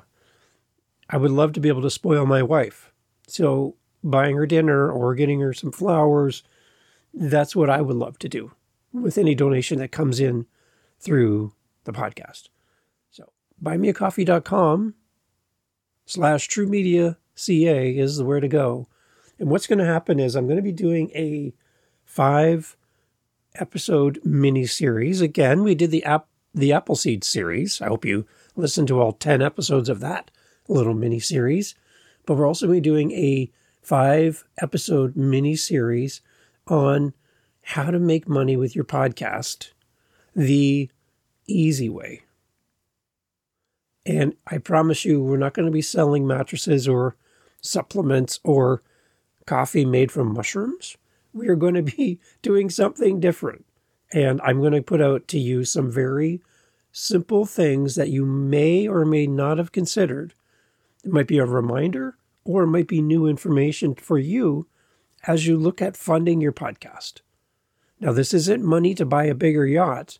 I 1.08 1.18
would 1.18 1.30
love 1.30 1.54
to 1.54 1.60
be 1.60 1.70
able 1.70 1.84
to 1.84 1.92
spoil 1.92 2.26
my 2.26 2.42
wife. 2.42 2.92
So 3.28 3.76
buying 4.04 4.36
her 4.38 4.48
dinner 4.48 4.92
or 4.92 5.14
getting 5.14 5.40
her 5.42 5.54
some 5.54 5.72
flowers, 5.72 6.42
that's 7.14 7.56
what 7.56 7.70
I 7.70 7.82
would 7.82 7.98
love 7.98 8.18
to 8.18 8.28
do 8.28 8.54
with 8.92 9.20
any 9.20 9.36
donation 9.36 9.78
that 9.78 9.92
comes 9.92 10.20
in 10.20 10.48
through 11.00 11.54
the 11.84 11.94
podcast. 11.94 12.50
Buymeacoffee.com 13.64 14.96
slash 16.06 16.48
true 16.48 16.68
media 16.68 17.18
ca 17.36 17.98
is 17.98 18.18
the 18.18 18.26
where 18.26 18.40
to 18.40 18.48
go. 18.48 18.88
And 19.40 19.50
what's 19.50 19.68
going 19.68 19.80
to 19.80 19.86
happen 19.86 20.20
is 20.20 20.36
I'm 20.36 20.46
going 20.46 20.58
to 20.58 20.62
be 20.62 20.72
doing 20.72 21.10
a 21.16 21.54
five 22.06 22.76
episode 23.56 24.20
mini 24.24 24.66
series. 24.66 25.22
Again, 25.22 25.64
we 25.64 25.76
did 25.76 25.92
the 25.92 26.04
app 26.04 26.28
the 26.54 26.72
Appleseed 26.72 27.24
series. 27.24 27.82
I 27.82 27.88
hope 27.88 28.06
you 28.06 28.28
listened 28.56 28.88
to 28.90 29.02
all 29.02 29.14
10 29.14 29.42
episodes 29.42 29.90
of 29.90 30.00
that 30.02 30.30
little 30.68 30.94
mini 30.94 31.20
series. 31.20 31.74
But 32.26 32.36
we're 32.36 32.48
also 32.48 32.68
going 32.68 32.78
to 32.78 32.82
be 32.82 32.90
doing 32.90 33.12
a 33.12 33.52
five 33.82 34.44
episode 34.62 35.16
mini 35.16 35.56
series 35.56 36.22
on 36.68 37.14
how 37.64 37.90
to 37.90 38.00
make 38.00 38.28
money 38.28 38.56
with 38.56 38.76
your 38.76 38.86
podcast 38.86 39.72
the 40.36 40.90
easy 41.48 41.90
way. 41.90 42.23
And 44.06 44.36
I 44.48 44.58
promise 44.58 45.06
you, 45.06 45.24
we're 45.24 45.38
not 45.38 45.54
going 45.54 45.66
to 45.66 45.72
be 45.72 45.82
selling 45.82 46.28
mattresses 46.28 46.88
or 46.88 47.16
supplements 47.62 48.40
or 48.44 48.84
coffee 49.46 49.86
made 49.86 50.12
from 50.12 50.34
mushrooms. 50.34 50.98
We 51.34 51.48
are 51.48 51.56
going 51.56 51.76
to 51.76 51.84
be 51.84 52.20
doing 52.42 52.70
something 52.70 53.20
different. 53.20 53.66
And 54.12 54.42
I'm 54.42 54.60
going 54.60 54.74
to 54.74 54.82
put 54.82 55.02
out 55.02 55.28
to 55.30 55.40
you 55.40 55.64
some 55.66 55.90
very 55.90 56.42
simple 56.92 57.46
things 57.46 57.96
that 57.96 58.10
you 58.10 58.26
may 58.26 58.88
or 58.88 59.04
may 59.06 59.26
not 59.26 59.58
have 59.58 59.72
considered 59.72 60.34
it 61.04 61.12
might 61.12 61.28
be 61.28 61.38
a 61.38 61.46
reminder 61.46 62.16
or 62.46 62.64
it 62.64 62.68
might 62.68 62.88
be 62.88 63.02
new 63.02 63.28
information 63.28 63.96
for 63.96 64.18
you 64.18 64.68
as 65.28 65.48
you 65.48 65.58
look 65.58 65.82
at 65.82 65.98
funding 65.98 66.42
your 66.42 66.52
podcast. 66.52 67.22
Now, 68.00 68.12
this 68.12 68.34
isn't 68.34 68.64
money 68.64 68.94
to 68.96 69.06
buy 69.06 69.26
a 69.26 69.36
bigger 69.36 69.66
yacht. 69.66 70.20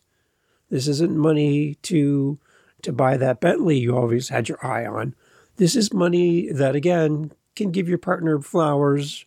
This 0.70 0.88
isn't 0.88 1.16
money 1.16 1.76
to 1.82 2.38
to 2.84 2.92
buy 2.92 3.16
that 3.16 3.40
Bentley 3.40 3.78
you 3.78 3.96
always 3.96 4.28
had 4.28 4.48
your 4.48 4.64
eye 4.64 4.86
on. 4.86 5.14
This 5.56 5.76
is 5.76 5.92
money 5.92 6.50
that 6.52 6.74
again 6.74 7.32
can 7.56 7.70
give 7.70 7.88
your 7.88 7.98
partner 7.98 8.40
flowers, 8.40 9.24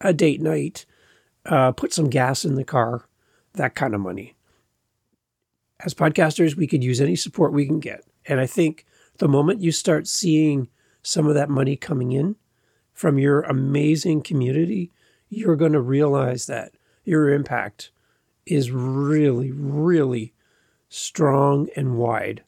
a 0.00 0.12
date 0.12 0.40
night, 0.40 0.86
uh, 1.44 1.72
put 1.72 1.92
some 1.92 2.10
gas 2.10 2.44
in 2.44 2.54
the 2.54 2.64
car, 2.64 3.06
that 3.54 3.74
kind 3.74 3.94
of 3.94 4.00
money. 4.00 4.34
As 5.84 5.94
podcasters, 5.94 6.56
we 6.56 6.66
could 6.66 6.82
use 6.82 7.00
any 7.00 7.16
support 7.16 7.52
we 7.52 7.66
can 7.66 7.80
get. 7.80 8.04
And 8.26 8.40
I 8.40 8.46
think 8.46 8.86
the 9.18 9.28
moment 9.28 9.60
you 9.60 9.72
start 9.72 10.06
seeing 10.06 10.68
some 11.02 11.26
of 11.26 11.34
that 11.34 11.50
money 11.50 11.76
coming 11.76 12.12
in 12.12 12.36
from 12.92 13.18
your 13.18 13.42
amazing 13.42 14.22
community, 14.22 14.90
you're 15.28 15.56
going 15.56 15.72
to 15.72 15.80
realize 15.80 16.46
that 16.46 16.72
your 17.04 17.30
impact 17.30 17.90
is 18.46 18.70
really, 18.70 19.52
really 19.52 20.32
strong 20.88 21.68
and 21.76 21.96
wide. 21.96 22.42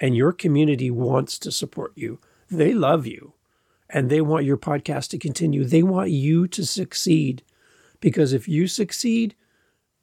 And 0.00 0.16
your 0.16 0.32
community 0.32 0.90
wants 0.90 1.38
to 1.40 1.50
support 1.50 1.92
you. 1.96 2.20
They 2.50 2.72
love 2.72 3.06
you 3.06 3.34
and 3.90 4.10
they 4.10 4.20
want 4.20 4.44
your 4.44 4.56
podcast 4.56 5.08
to 5.10 5.18
continue. 5.18 5.64
They 5.64 5.82
want 5.82 6.10
you 6.10 6.46
to 6.48 6.64
succeed 6.64 7.42
because 8.00 8.32
if 8.32 8.46
you 8.48 8.66
succeed, 8.66 9.34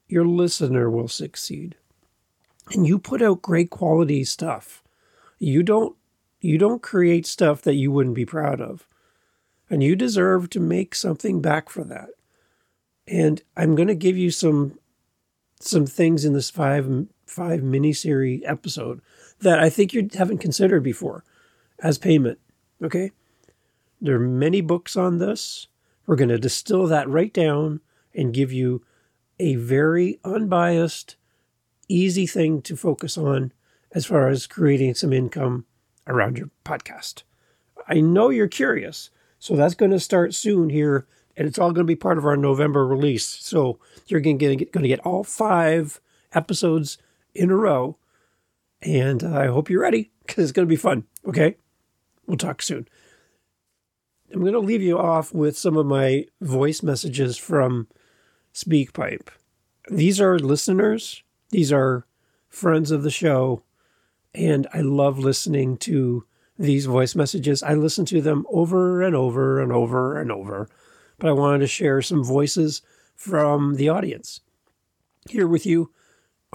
your 0.07 0.25
listener 0.25 0.89
will 0.89 1.07
succeed. 1.07 1.75
And 2.71 2.85
you 2.85 2.99
put 2.99 3.21
out 3.21 3.41
great 3.41 3.69
quality 3.69 4.23
stuff. 4.23 4.83
You 5.39 5.63
don't 5.63 5.95
you 6.41 6.57
don't 6.57 6.81
create 6.81 7.25
stuff 7.25 7.61
that 7.63 7.73
you 7.75 7.91
wouldn't 7.91 8.15
be 8.15 8.25
proud 8.25 8.61
of. 8.61 8.87
And 9.69 9.81
you 9.81 9.95
deserve 9.95 10.49
to 10.51 10.59
make 10.59 10.93
something 10.93 11.41
back 11.41 11.69
for 11.69 11.83
that. 11.85 12.09
And 13.07 13.41
I'm 13.57 13.75
going 13.75 13.87
to 13.87 13.95
give 13.95 14.17
you 14.17 14.31
some 14.31 14.77
some 15.59 15.85
things 15.85 16.25
in 16.25 16.33
this 16.33 16.49
five 16.49 17.07
five 17.25 17.61
miniseries 17.61 18.41
episode 18.45 19.01
that 19.39 19.59
I 19.59 19.69
think 19.69 19.93
you 19.93 20.07
haven't 20.13 20.37
considered 20.39 20.83
before 20.83 21.23
as 21.79 21.97
payment. 21.97 22.39
Okay? 22.83 23.11
There 24.01 24.15
are 24.15 24.19
many 24.19 24.61
books 24.61 24.95
on 24.95 25.17
this. 25.17 25.67
We're 26.05 26.15
going 26.15 26.29
to 26.29 26.37
distill 26.37 26.87
that 26.87 27.09
right 27.09 27.33
down 27.33 27.81
and 28.13 28.33
give 28.33 28.51
you 28.51 28.83
a 29.39 29.55
very 29.55 30.19
unbiased, 30.23 31.15
easy 31.87 32.27
thing 32.27 32.61
to 32.63 32.75
focus 32.75 33.17
on 33.17 33.51
as 33.91 34.05
far 34.05 34.27
as 34.29 34.47
creating 34.47 34.93
some 34.93 35.13
income 35.13 35.65
around 36.07 36.37
your 36.37 36.49
podcast. 36.63 37.23
I 37.87 38.01
know 38.01 38.29
you're 38.29 38.47
curious, 38.47 39.09
so 39.39 39.55
that's 39.55 39.75
going 39.75 39.91
to 39.91 39.99
start 39.99 40.33
soon 40.33 40.69
here, 40.69 41.07
and 41.35 41.47
it's 41.47 41.59
all 41.59 41.71
going 41.71 41.85
to 41.85 41.91
be 41.91 41.95
part 41.95 42.17
of 42.17 42.25
our 42.25 42.37
November 42.37 42.85
release. 42.85 43.25
So 43.25 43.79
you're 44.07 44.21
going 44.21 44.37
to 44.39 44.55
get, 44.55 44.71
going 44.71 44.83
to 44.83 44.89
get 44.89 45.05
all 45.05 45.23
five 45.23 45.99
episodes 46.33 46.97
in 47.35 47.51
a 47.51 47.55
row, 47.55 47.97
and 48.81 49.23
I 49.23 49.47
hope 49.47 49.69
you're 49.69 49.81
ready 49.81 50.11
because 50.25 50.45
it's 50.45 50.51
going 50.51 50.67
to 50.67 50.71
be 50.71 50.75
fun. 50.75 51.03
Okay, 51.27 51.57
we'll 52.25 52.37
talk 52.37 52.61
soon. 52.61 52.87
I'm 54.33 54.41
going 54.41 54.53
to 54.53 54.59
leave 54.59 54.81
you 54.81 54.97
off 54.97 55.33
with 55.33 55.57
some 55.57 55.77
of 55.77 55.85
my 55.85 56.25
voice 56.41 56.81
messages 56.81 57.37
from 57.37 57.87
SpeakPipe. 58.53 59.27
These 59.89 60.19
are 60.19 60.39
listeners, 60.39 61.21
these 61.51 61.71
are 61.71 62.07
friends 62.49 62.89
of 62.89 63.03
the 63.03 63.11
show, 63.11 63.63
and 64.33 64.67
I 64.73 64.81
love 64.81 65.19
listening 65.19 65.77
to 65.77 66.25
these 66.57 66.85
voice 66.85 67.15
messages. 67.15 67.61
I 67.61 67.73
listen 67.73 68.05
to 68.05 68.21
them 68.21 68.45
over 68.49 69.01
and 69.01 69.15
over 69.15 69.61
and 69.61 69.71
over 69.71 70.19
and 70.19 70.31
over, 70.31 70.69
but 71.19 71.29
I 71.29 71.33
wanted 71.33 71.59
to 71.59 71.67
share 71.67 72.01
some 72.01 72.23
voices 72.23 72.81
from 73.15 73.75
the 73.75 73.89
audience 73.89 74.41
here 75.29 75.47
with 75.47 75.65
you 75.65 75.91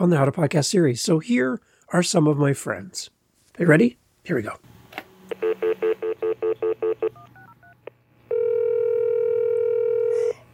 on 0.01 0.09
the 0.09 0.17
How 0.17 0.25
to 0.25 0.33
Podcast 0.33 0.65
series. 0.65 1.03
So 1.03 1.19
here 1.19 1.61
are 1.91 2.03
some 2.03 2.27
of 2.27 2.39
my 2.39 2.55
friends. 2.55 3.11
Are 3.59 3.63
you 3.65 3.69
ready? 3.69 3.99
Here 4.25 4.35
we 4.35 4.43
go. 4.43 4.57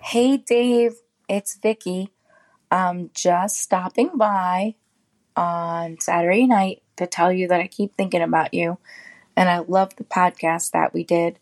Hey 0.01 0.37
Dave, 0.37 0.95
it's 1.29 1.57
Vicky. 1.57 2.13
I'm 2.71 3.11
just 3.15 3.59
stopping 3.59 4.17
by 4.17 4.75
on 5.37 6.01
Saturday 6.01 6.47
night 6.47 6.83
to 6.97 7.07
tell 7.07 7.33
you 7.33 7.47
that 7.49 7.61
I 7.61 7.67
keep 7.69 7.97
thinking 7.97 8.23
about 8.23 8.53
you 8.53 8.79
and 9.37 9.49
I 9.49 9.59
love 9.59 9.95
the 9.97 10.05
podcast 10.05 10.73
that 10.73 10.93
we 10.93 11.05
did 11.05 11.39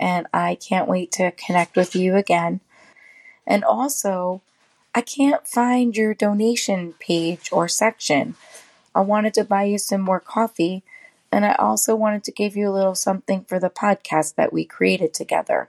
and 0.00 0.26
I 0.32 0.56
can't 0.56 0.88
wait 0.88 1.12
to 1.12 1.30
connect 1.32 1.76
with 1.76 1.94
you 1.94 2.16
again. 2.16 2.60
And 3.46 3.62
also, 3.62 4.42
I 4.96 5.02
can't 5.02 5.46
find 5.46 5.94
your 5.94 6.14
donation 6.14 6.94
page 6.98 7.50
or 7.52 7.68
section. 7.68 8.34
I 8.94 9.00
wanted 9.02 9.34
to 9.34 9.44
buy 9.44 9.64
you 9.64 9.76
some 9.76 10.00
more 10.00 10.20
coffee 10.20 10.84
and 11.30 11.44
I 11.44 11.52
also 11.56 11.94
wanted 11.94 12.24
to 12.24 12.32
give 12.32 12.56
you 12.56 12.70
a 12.70 12.72
little 12.72 12.94
something 12.94 13.44
for 13.44 13.60
the 13.60 13.68
podcast 13.68 14.36
that 14.36 14.54
we 14.54 14.64
created 14.64 15.12
together. 15.12 15.68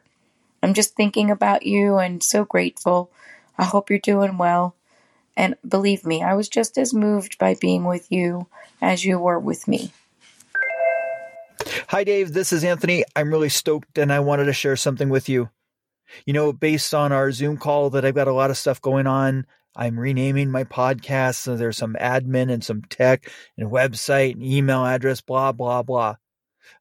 I'm 0.64 0.74
just 0.74 0.96
thinking 0.96 1.30
about 1.30 1.66
you 1.66 1.98
and 1.98 2.24
so 2.24 2.46
grateful. 2.46 3.12
I 3.58 3.66
hope 3.66 3.90
you're 3.90 4.00
doing 4.00 4.38
well. 4.38 4.76
And 5.36 5.56
believe 5.68 6.06
me, 6.06 6.24
I 6.24 6.34
was 6.34 6.48
just 6.48 6.78
as 6.78 6.94
moved 6.94 7.38
by 7.38 7.54
being 7.60 7.84
with 7.84 8.10
you 8.10 8.48
as 8.82 9.04
you 9.04 9.20
were 9.20 9.40
with 9.40 9.68
me. 9.68 9.92
Hi, 11.90 12.06
Dave. 12.06 12.32
This 12.32 12.54
is 12.54 12.64
Anthony. 12.64 13.04
I'm 13.14 13.30
really 13.30 13.50
stoked 13.50 13.98
and 13.98 14.14
I 14.14 14.22
wanted 14.22 14.46
to 14.46 14.54
share 14.54 14.78
something 14.78 15.10
with 15.10 15.28
you. 15.28 15.50
You 16.26 16.34
know, 16.34 16.54
based 16.54 16.94
on 16.94 17.12
our 17.12 17.32
Zoom 17.32 17.58
call, 17.58 17.90
that 17.92 18.06
I've 18.06 18.16
got 18.16 18.28
a 18.28 18.34
lot 18.34 18.50
of 18.50 18.58
stuff 18.58 18.82
going 18.82 19.08
on. 19.08 19.46
I'm 19.76 20.00
renaming 20.00 20.50
my 20.50 20.64
podcast. 20.64 21.36
So 21.36 21.56
there's 21.56 21.78
some 21.78 21.96
admin 22.00 22.52
and 22.52 22.64
some 22.64 22.82
tech 22.84 23.30
and 23.58 23.70
website 23.70 24.34
and 24.34 24.44
email 24.44 24.86
address, 24.86 25.22
blah, 25.22 25.52
blah, 25.52 25.84
blah. 25.84 26.16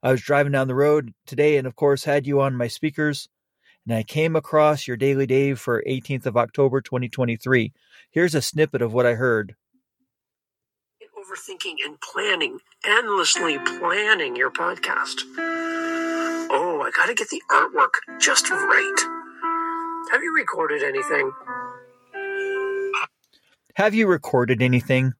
I 0.01 0.11
was 0.11 0.21
driving 0.21 0.51
down 0.51 0.67
the 0.67 0.75
road 0.75 1.13
today 1.25 1.57
and, 1.57 1.67
of 1.67 1.75
course, 1.75 2.03
had 2.03 2.27
you 2.27 2.41
on 2.41 2.55
my 2.55 2.67
speakers 2.67 3.29
and 3.87 3.95
I 3.95 4.03
came 4.03 4.35
across 4.35 4.85
your 4.85 4.97
Daily 4.97 5.25
Dave 5.25 5.59
for 5.59 5.81
18th 5.87 6.25
of 6.25 6.35
October 6.35 6.81
2023. 6.81 7.71
Here's 8.11 8.35
a 8.35 8.41
snippet 8.41 8.81
of 8.81 8.93
what 8.93 9.05
I 9.05 9.13
heard. 9.13 9.55
Overthinking 11.17 11.75
and 11.85 11.97
planning, 12.01 12.59
endlessly 12.85 13.57
planning 13.59 14.35
your 14.35 14.51
podcast. 14.51 15.21
Oh, 16.49 16.81
I 16.81 16.91
got 16.91 17.05
to 17.07 17.13
get 17.13 17.29
the 17.29 17.41
artwork 17.49 18.19
just 18.19 18.49
right. 18.49 19.16
Have 20.11 20.23
you 20.23 20.33
recorded 20.33 20.83
anything? 20.83 21.31
Have 23.75 23.93
you 23.93 24.07
recorded 24.07 24.61
anything? 24.61 25.13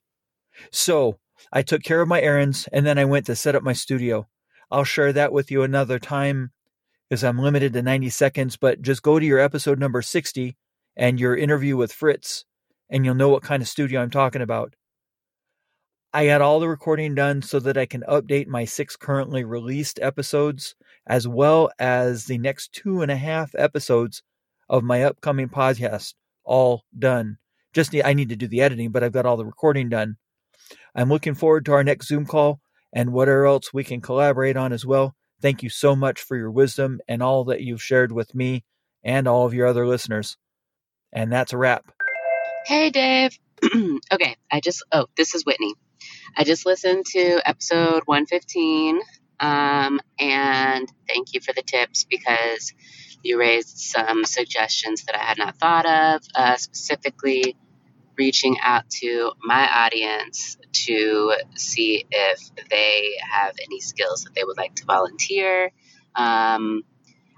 So, 0.71 1.19
I 1.51 1.61
took 1.61 1.83
care 1.83 2.01
of 2.01 2.07
my 2.07 2.21
errands 2.21 2.69
and 2.71 2.85
then 2.85 2.97
I 2.97 3.05
went 3.05 3.25
to 3.25 3.35
set 3.35 3.55
up 3.55 3.63
my 3.63 3.73
studio. 3.73 4.27
I'll 4.71 4.85
share 4.85 5.11
that 5.13 5.33
with 5.33 5.51
you 5.51 5.63
another 5.63 5.99
time 5.99 6.51
because 7.09 7.23
I'm 7.23 7.39
limited 7.39 7.73
to 7.73 7.81
90 7.81 8.09
seconds, 8.09 8.55
but 8.55 8.81
just 8.81 9.03
go 9.03 9.19
to 9.19 9.25
your 9.25 9.39
episode 9.39 9.77
number 9.77 10.01
60 10.01 10.55
and 10.95 11.19
your 11.19 11.35
interview 11.35 11.75
with 11.75 11.91
Fritz, 11.91 12.45
and 12.89 13.03
you'll 13.05 13.15
know 13.15 13.29
what 13.29 13.43
kind 13.43 13.61
of 13.61 13.67
studio 13.67 14.01
I'm 14.01 14.09
talking 14.09 14.41
about. 14.41 14.73
I 16.13 16.25
got 16.27 16.41
all 16.41 16.59
the 16.59 16.69
recording 16.69 17.13
done 17.13 17.41
so 17.41 17.59
that 17.59 17.77
I 17.77 17.85
can 17.85 18.03
update 18.07 18.47
my 18.47 18.65
six 18.65 18.95
currently 18.95 19.43
released 19.43 19.99
episodes, 20.01 20.75
as 21.05 21.27
well 21.27 21.69
as 21.77 22.25
the 22.25 22.37
next 22.37 22.71
two 22.73 23.01
and 23.01 23.11
a 23.11 23.17
half 23.17 23.53
episodes 23.57 24.23
of 24.69 24.83
my 24.83 25.03
upcoming 25.03 25.49
podcast, 25.49 26.13
all 26.43 26.83
done. 26.97 27.37
Just 27.73 27.93
need, 27.93 28.03
I 28.03 28.13
need 28.13 28.29
to 28.29 28.35
do 28.35 28.47
the 28.47 28.61
editing, 28.61 28.91
but 28.91 29.03
I've 29.03 29.11
got 29.11 29.25
all 29.25 29.37
the 29.37 29.45
recording 29.45 29.89
done. 29.89 30.17
I'm 30.95 31.09
looking 31.09 31.35
forward 31.35 31.65
to 31.65 31.73
our 31.73 31.83
next 31.83 32.07
Zoom 32.07 32.25
call 32.25 32.59
and 32.93 33.13
whatever 33.13 33.45
else 33.45 33.73
we 33.73 33.83
can 33.83 34.01
collaborate 34.01 34.57
on 34.57 34.73
as 34.73 34.85
well. 34.85 35.15
Thank 35.41 35.61
you 35.61 35.69
so 35.69 35.95
much 35.95 36.21
for 36.21 36.35
your 36.35 36.49
wisdom 36.49 36.99
and 37.07 37.21
all 37.21 37.45
that 37.45 37.61
you've 37.61 37.81
shared 37.81 38.11
with 38.11 38.33
me 38.33 38.63
and 39.03 39.27
all 39.27 39.45
of 39.45 39.53
your 39.53 39.67
other 39.67 39.85
listeners. 39.85 40.37
And 41.13 41.31
that's 41.31 41.53
a 41.53 41.57
wrap. 41.57 41.85
Hey, 42.65 42.89
Dave. 42.89 43.37
okay, 44.11 44.35
I 44.51 44.59
just, 44.59 44.83
oh, 44.91 45.07
this 45.15 45.35
is 45.35 45.45
Whitney. 45.45 45.73
I 46.35 46.43
just 46.43 46.65
listened 46.65 47.05
to 47.07 47.41
episode 47.45 48.03
115, 48.05 48.99
um, 49.39 49.99
and 50.19 50.91
thank 51.07 51.33
you 51.33 51.39
for 51.39 51.53
the 51.53 51.61
tips 51.61 52.05
because 52.05 52.73
you 53.23 53.39
raised 53.39 53.77
some 53.77 54.25
suggestions 54.25 55.03
that 55.05 55.15
I 55.15 55.23
had 55.23 55.37
not 55.37 55.57
thought 55.57 55.85
of, 55.85 56.21
uh, 56.35 56.55
specifically 56.57 57.55
reaching 58.17 58.57
out 58.63 58.89
to 58.89 59.31
my 59.43 59.85
audience 59.85 60.57
to 60.71 61.33
see 61.55 62.05
if 62.09 62.39
they 62.69 63.13
have 63.31 63.53
any 63.63 63.79
skills 63.79 64.23
that 64.23 64.33
they 64.33 64.43
would 64.43 64.57
like 64.57 64.75
to 64.75 64.85
volunteer. 64.85 65.71
Um, 66.15 66.83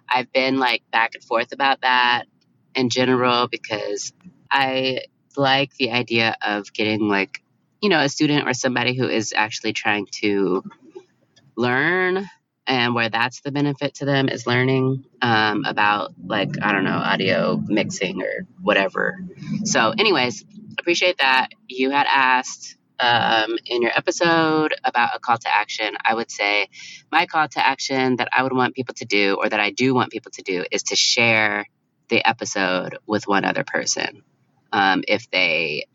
I've 0.10 0.32
been 0.32 0.58
like 0.58 0.84
back 0.92 1.16
and 1.16 1.24
forth 1.24 1.52
about 1.52 1.82
that 1.82 2.26
in 2.76 2.90
general 2.90 3.48
because 3.48 4.14
I 4.50 5.02
like 5.36 5.76
the 5.76 5.92
idea 5.92 6.36
of 6.42 6.72
getting 6.74 7.08
like, 7.08 7.44
you 7.82 7.90
know, 7.90 8.00
a 8.00 8.10
student 8.10 8.48
or 8.48 8.54
somebody 8.54 8.96
who 8.96 9.08
is 9.08 9.34
actually 9.36 9.74
trying 9.74 10.08
to 10.22 10.64
learn 11.56 12.28
and 12.70 12.96
where 12.96 13.10
that's 13.10 13.42
the 13.42 13.52
benefit 13.52 13.96
to 13.96 14.06
them 14.06 14.30
is 14.30 14.48
learning 14.48 15.04
um, 15.22 15.66
about 15.66 16.14
like 16.24 16.50
i 16.62 16.72
don't 16.72 16.86
know 16.86 16.92
audio 16.92 17.62
mixing 17.68 18.22
or 18.22 18.48
whatever. 18.62 19.20
So 19.66 19.94
anyways 19.98 20.46
appreciate 20.80 21.18
that. 21.18 21.50
You 21.68 21.92
had 21.92 22.08
asked 22.10 22.78
um, 23.00 23.58
in 23.66 23.82
your 23.82 23.92
episode 23.96 24.74
about 24.84 25.16
a 25.16 25.20
call 25.20 25.38
to 25.38 25.56
action, 25.56 25.96
I 26.04 26.14
would 26.14 26.32
say 26.32 26.68
my 27.12 27.26
call 27.26 27.48
to 27.48 27.66
action 27.66 28.18
that 28.18 28.30
I 28.32 28.44
would 28.44 28.54
want 28.54 28.76
people 28.76 28.96
to 28.96 29.06
do, 29.06 29.38
or 29.40 29.48
that 29.48 29.60
I 29.60 29.72
do 29.72 29.94
want 29.94 30.12
people 30.12 30.32
to 30.32 30.42
do, 30.42 30.66
is 30.72 30.84
to 30.84 30.96
share 30.96 31.66
the 32.10 32.28
episode 32.28 32.98
with 33.06 33.28
one 33.28 33.46
other 33.46 33.64
person. 33.64 34.24
Um, 34.72 35.04
if 35.08 35.30
they 35.32 35.86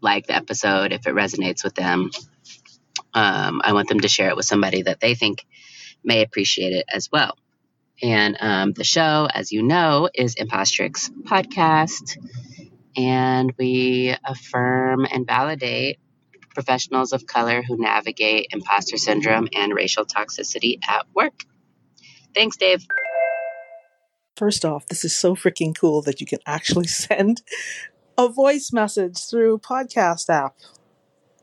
like 0.00 0.26
the 0.26 0.36
episode, 0.36 0.92
if 0.92 1.06
it 1.06 1.14
resonates 1.14 1.64
with 1.64 1.74
them, 1.74 2.10
um, 3.12 3.60
I 3.64 3.72
want 3.72 3.88
them 3.88 4.00
to 4.00 4.08
share 4.08 4.28
it 4.28 4.36
with 4.36 4.46
somebody 4.46 4.82
that 4.82 5.00
they 5.00 5.14
think 5.14 5.44
may 6.06 6.22
appreciate 6.22 6.72
it 6.72 6.86
as 6.88 7.10
well. 7.12 7.36
And 8.02 8.36
um, 8.40 8.72
the 8.72 8.84
show, 8.84 9.28
as 9.32 9.52
you 9.52 9.62
know, 9.62 10.08
is 10.14 10.34
Impostrix 10.36 11.10
Podcast 11.24 12.18
and 12.96 13.52
we 13.58 14.14
affirm 14.24 15.06
and 15.10 15.26
validate 15.26 15.98
professionals 16.54 17.12
of 17.12 17.26
color 17.26 17.62
who 17.62 17.76
navigate 17.76 18.48
imposter 18.50 18.96
syndrome 18.96 19.48
and 19.54 19.74
racial 19.74 20.06
toxicity 20.06 20.78
at 20.88 21.04
work. 21.14 21.44
Thanks, 22.34 22.56
Dave. 22.56 22.86
First 24.36 24.64
off, 24.64 24.86
this 24.86 25.04
is 25.04 25.14
so 25.16 25.34
freaking 25.34 25.76
cool 25.78 26.02
that 26.02 26.20
you 26.20 26.26
can 26.26 26.38
actually 26.46 26.86
send 27.04 27.42
a 28.16 28.28
voice 28.28 28.72
message 28.72 29.18
through 29.28 29.58
podcast 29.58 30.30
app. 30.30 30.54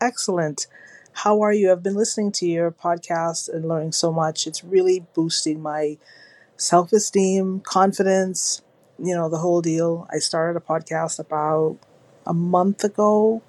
Excellent. 0.02 0.68
How 1.14 1.42
are 1.42 1.54
you? 1.54 1.72
I've 1.72 1.84
been 1.84 1.96
listening 1.96 2.32
to 2.34 2.48
your 2.48 2.72
podcast 2.72 3.48
and 3.48 3.68
learning 3.68 3.92
so 3.94 4.12
much. 4.12 4.48
It's 4.48 4.64
really 4.64 5.06
boosting 5.14 5.62
my 5.62 5.98
self-esteem, 6.58 7.62
confidence, 7.62 8.62
you 9.00 9.16
know, 9.16 9.30
the 9.30 9.40
whole 9.40 9.62
deal. 9.62 10.08
I 10.12 10.20
started 10.20 10.58
a 10.58 10.62
podcast 10.62 11.20
about 11.20 11.78
a 12.26 12.34
month 12.34 12.84
ago, 12.84 13.42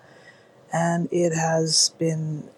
and 0.73 1.09
it 1.13 1.35
has 1.35 1.93
been 1.99 2.49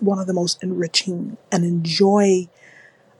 one 0.00 0.18
of 0.18 0.26
the 0.26 0.32
most 0.34 0.62
enriching 0.62 1.36
and 1.52 1.64
enjoy. 1.64 2.48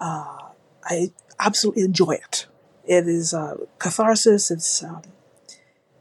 Uh, 0.01 0.39
I 0.85 1.13
absolutely 1.39 1.85
enjoy 1.85 2.13
it. 2.13 2.47
It 2.87 3.09
is 3.09 3.35
uh, 3.35 3.57
catharsis. 3.79 4.51
It's 4.51 4.83
um, 4.83 5.03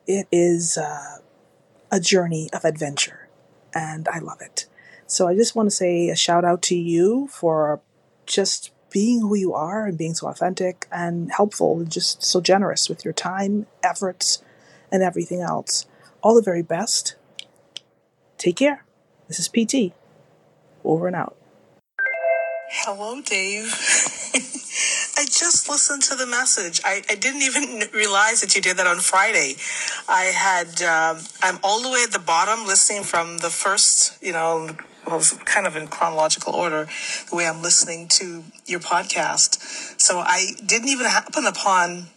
it 0.08 0.28
is 0.32 0.78
uh, 0.78 1.18
a 1.92 2.00
journey 2.00 2.50
of 2.54 2.66
adventure, 2.66 3.28
and 3.74 4.08
I 4.08 4.20
love 4.20 4.42
it. 4.42 4.68
So 5.08 5.28
I 5.28 5.36
just 5.36 5.56
want 5.56 5.68
to 5.68 5.76
say 5.76 6.10
a 6.10 6.16
shout 6.16 6.44
out 6.44 6.62
to 6.64 6.76
you 6.76 7.28
for 7.28 7.82
just 8.26 8.72
being 8.90 9.22
who 9.22 9.36
you 9.36 9.54
are 9.54 9.86
and 9.86 9.98
being 9.98 10.14
so 10.14 10.28
authentic 10.28 10.88
and 10.92 11.32
helpful 11.32 11.80
and 11.80 11.92
just 11.92 12.24
so 12.24 12.42
generous 12.42 12.90
with 12.90 13.04
your 13.04 13.14
time, 13.14 13.68
efforts, 13.84 14.42
and 14.92 15.04
everything 15.04 15.42
else. 15.42 15.86
All 16.22 16.34
the 16.34 16.42
very 16.42 16.64
best. 16.64 17.16
Take 18.38 18.56
care. 18.56 18.84
This 19.28 19.40
is 19.40 19.48
PT. 19.48 19.94
Over 20.84 21.08
and 21.08 21.16
out. 21.16 21.36
Hello, 22.70 23.22
Dave. 23.22 24.15
I 25.18 25.26
just 25.26 25.70
listened 25.70 26.04
to 26.04 26.16
the 26.16 26.26
message. 26.26 26.82
I, 26.84 27.02
I 27.10 27.16
didn't 27.16 27.42
even 27.42 27.90
realize 27.94 28.42
that 28.42 28.56
you 28.56 28.62
did 28.62 28.78
that 28.78 28.88
on 28.88 29.00
Friday. 29.00 29.56
I 30.10 30.26
had, 30.26 30.82
um, 30.82 31.24
I'm 31.42 31.60
all 31.64 31.82
the 31.82 31.90
way 31.90 32.04
at 32.04 32.12
the 32.12 32.20
bottom 32.20 32.66
listening 32.66 33.04
from 33.04 33.38
the 33.40 33.50
first, 33.50 34.22
you 34.22 34.34
know, 34.34 34.76
well, 35.08 35.22
kind 35.46 35.68
of 35.68 35.76
in 35.76 35.88
chronological 35.88 36.54
order, 36.54 36.88
the 37.30 37.36
way 37.36 37.48
I'm 37.48 37.62
listening 37.62 38.08
to 38.10 38.44
your 38.66 38.80
podcast. 38.80 40.02
So 40.02 40.18
I 40.18 40.54
didn't 40.66 40.90
even 40.90 41.06
happen 41.06 41.46
upon 41.46 42.08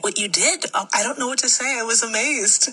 what 0.00 0.18
you 0.18 0.28
did. 0.28 0.64
Uh, 0.74 0.86
I 0.92 1.02
don't 1.02 1.18
know 1.18 1.26
what 1.26 1.38
to 1.40 1.48
say. 1.48 1.78
I 1.78 1.82
was 1.82 2.02
amazed. 2.02 2.70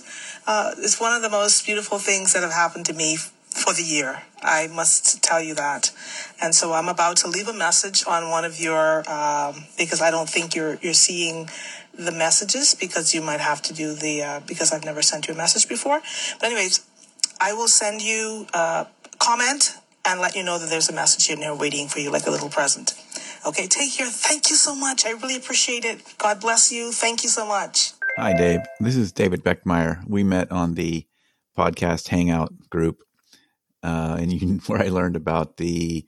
Uh, 0.48 0.72
it's 0.78 1.00
one 1.00 1.14
of 1.14 1.22
the 1.22 1.30
most 1.30 1.66
beautiful 1.66 2.00
things 2.00 2.34
that 2.34 2.44
have 2.44 2.54
happened 2.54 2.86
to 2.88 2.94
me 2.94 3.18
for 3.54 3.74
the 3.74 3.84
year. 3.84 4.24
I 4.42 4.68
must 4.68 5.24
tell 5.24 5.42
you 5.42 5.56
that. 5.56 5.92
And 6.42 6.54
so 6.54 6.74
I'm 6.74 6.90
about 6.90 7.18
to 7.18 7.28
leave 7.28 7.48
a 7.48 7.54
message 7.54 8.04
on 8.08 8.30
one 8.30 8.46
of 8.46 8.60
your, 8.60 9.10
um, 9.10 9.66
because 9.78 10.02
I 10.02 10.12
don't 10.12 10.30
think 10.30 10.56
you're, 10.56 10.76
you're 10.82 10.94
seeing 10.94 11.50
the 11.98 12.12
messages 12.12 12.76
because 12.76 13.14
you 13.14 13.22
might 13.22 13.40
have 13.40 13.62
to 13.64 13.74
do 13.74 13.94
the, 13.94 14.24
uh, 14.24 14.40
because 14.48 14.74
I've 14.74 14.84
never 14.84 15.02
sent 15.02 15.28
you 15.28 15.34
a 15.34 15.38
message 15.38 15.70
before. 15.70 16.02
But 16.40 16.48
anyways, 16.48 16.86
I 17.40 17.54
will 17.54 17.68
send 17.68 18.02
you 18.02 18.48
a 18.54 18.88
comment 19.20 19.76
and 20.06 20.20
let 20.20 20.36
you 20.36 20.44
know 20.44 20.58
that 20.58 20.70
there's 20.70 20.90
a 20.90 20.94
message 20.94 21.30
in 21.30 21.40
there 21.40 21.56
waiting 21.56 21.88
for 21.88 22.00
you 22.00 22.12
like 22.12 22.28
a 22.28 22.32
little 22.32 22.50
present. 22.50 22.94
Okay, 23.46 23.68
take 23.68 23.94
care. 23.94 24.08
Thank 24.08 24.50
you 24.50 24.56
so 24.56 24.76
much. 24.76 25.06
I 25.06 25.12
really 25.12 25.36
appreciate 25.36 25.86
it. 25.86 26.02
God 26.18 26.42
bless 26.42 26.72
you. 26.72 26.92
Thank 26.92 27.24
you 27.24 27.30
so 27.30 27.46
much. 27.46 27.92
Hi, 28.18 28.34
Dave. 28.34 28.62
This 28.80 28.96
is 28.96 29.12
David 29.12 29.44
Beckemeyer. 29.44 30.08
We 30.08 30.24
met 30.24 30.52
on 30.52 30.76
the 30.76 31.06
podcast 31.58 32.08
Hangout 32.08 32.70
group, 32.70 33.04
uh, 33.84 34.18
and 34.20 34.34
you, 34.34 34.58
where 34.68 34.82
I 34.82 34.88
learned 34.88 35.16
about 35.16 35.58
the 35.58 36.06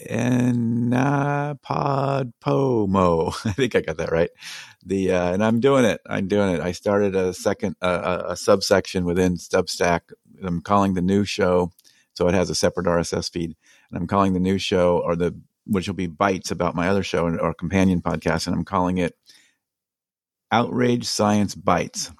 NaPodPoMo. 0.00 1.52
I 3.46 3.52
think 3.52 3.76
I 3.76 3.80
got 3.80 3.98
that 3.98 4.10
right. 4.10 4.30
The 4.84 5.12
uh, 5.12 5.32
and 5.32 5.44
I'm 5.44 5.60
doing 5.60 5.84
it. 5.84 6.00
I'm 6.06 6.26
doing 6.26 6.54
it. 6.54 6.60
I 6.60 6.72
started 6.72 7.14
a 7.14 7.32
second 7.32 7.76
uh, 7.80 8.22
a 8.26 8.36
subsection 8.36 9.04
within 9.04 9.36
Substack. 9.36 10.00
I'm 10.42 10.60
calling 10.60 10.94
the 10.94 11.02
new 11.02 11.24
show, 11.24 11.70
so 12.14 12.26
it 12.26 12.34
has 12.34 12.50
a 12.50 12.54
separate 12.54 12.86
RSS 12.86 13.30
feed, 13.30 13.54
and 13.90 13.98
I'm 13.98 14.08
calling 14.08 14.32
the 14.32 14.40
new 14.40 14.58
show 14.58 14.98
or 14.98 15.14
the 15.14 15.38
which 15.64 15.86
will 15.86 15.94
be 15.94 16.08
bites 16.08 16.50
about 16.50 16.74
my 16.74 16.88
other 16.88 17.04
show 17.04 17.28
or 17.28 17.54
companion 17.54 18.02
podcast, 18.02 18.48
and 18.48 18.56
I'm 18.56 18.64
calling 18.64 18.98
it 18.98 19.16
Outrage 20.50 21.04
Science 21.04 21.54
Bites. 21.54 22.10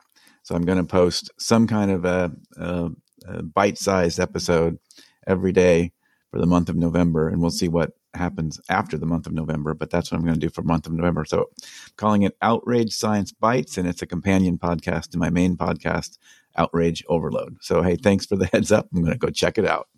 So 0.45 0.55
I'm 0.55 0.65
going 0.65 0.79
to 0.79 0.85
post 0.85 1.31
some 1.39 1.67
kind 1.67 1.91
of 1.91 2.05
a, 2.05 2.33
a, 2.57 2.91
a 3.27 3.43
bite-sized 3.43 4.21
episode 4.21 4.79
every 5.27 5.53
day 5.53 5.93
for 6.31 6.41
the 6.41 6.47
month 6.47 6.69
of 6.69 6.77
November, 6.77 7.29
and 7.29 7.41
we'll 7.41 7.51
see 7.51 7.69
what 7.69 7.93
happens 8.15 8.61
after 8.69 8.99
the 8.99 9.07
month 9.07 9.27
of 9.27 9.33
November. 9.33 9.75
But 9.75 9.91
that's 9.91 10.11
what 10.11 10.19
I'm 10.19 10.25
going 10.25 10.39
to 10.39 10.47
do 10.47 10.51
for 10.51 10.63
month 10.63 10.87
of 10.87 10.93
November. 10.93 11.25
So, 11.25 11.41
I'm 11.41 11.69
calling 11.97 12.23
it 12.23 12.37
Outrage 12.43 12.93
Science 12.93 13.33
Bites, 13.33 13.79
and 13.79 13.87
it's 13.87 14.03
a 14.03 14.07
companion 14.07 14.59
podcast 14.59 15.11
to 15.11 15.19
my 15.19 15.31
main 15.31 15.57
podcast, 15.57 16.19
Outrage 16.57 17.05
Overload. 17.09 17.59
So, 17.61 17.83
hey, 17.83 17.97
thanks 17.97 18.27
for 18.27 18.37
the 18.37 18.47
heads 18.47 18.73
up. 18.73 18.89
I'm 18.93 19.03
going 19.03 19.13
to 19.13 19.19
go 19.19 19.31
check 19.31 19.59
it 19.59 19.67
out. 19.67 19.89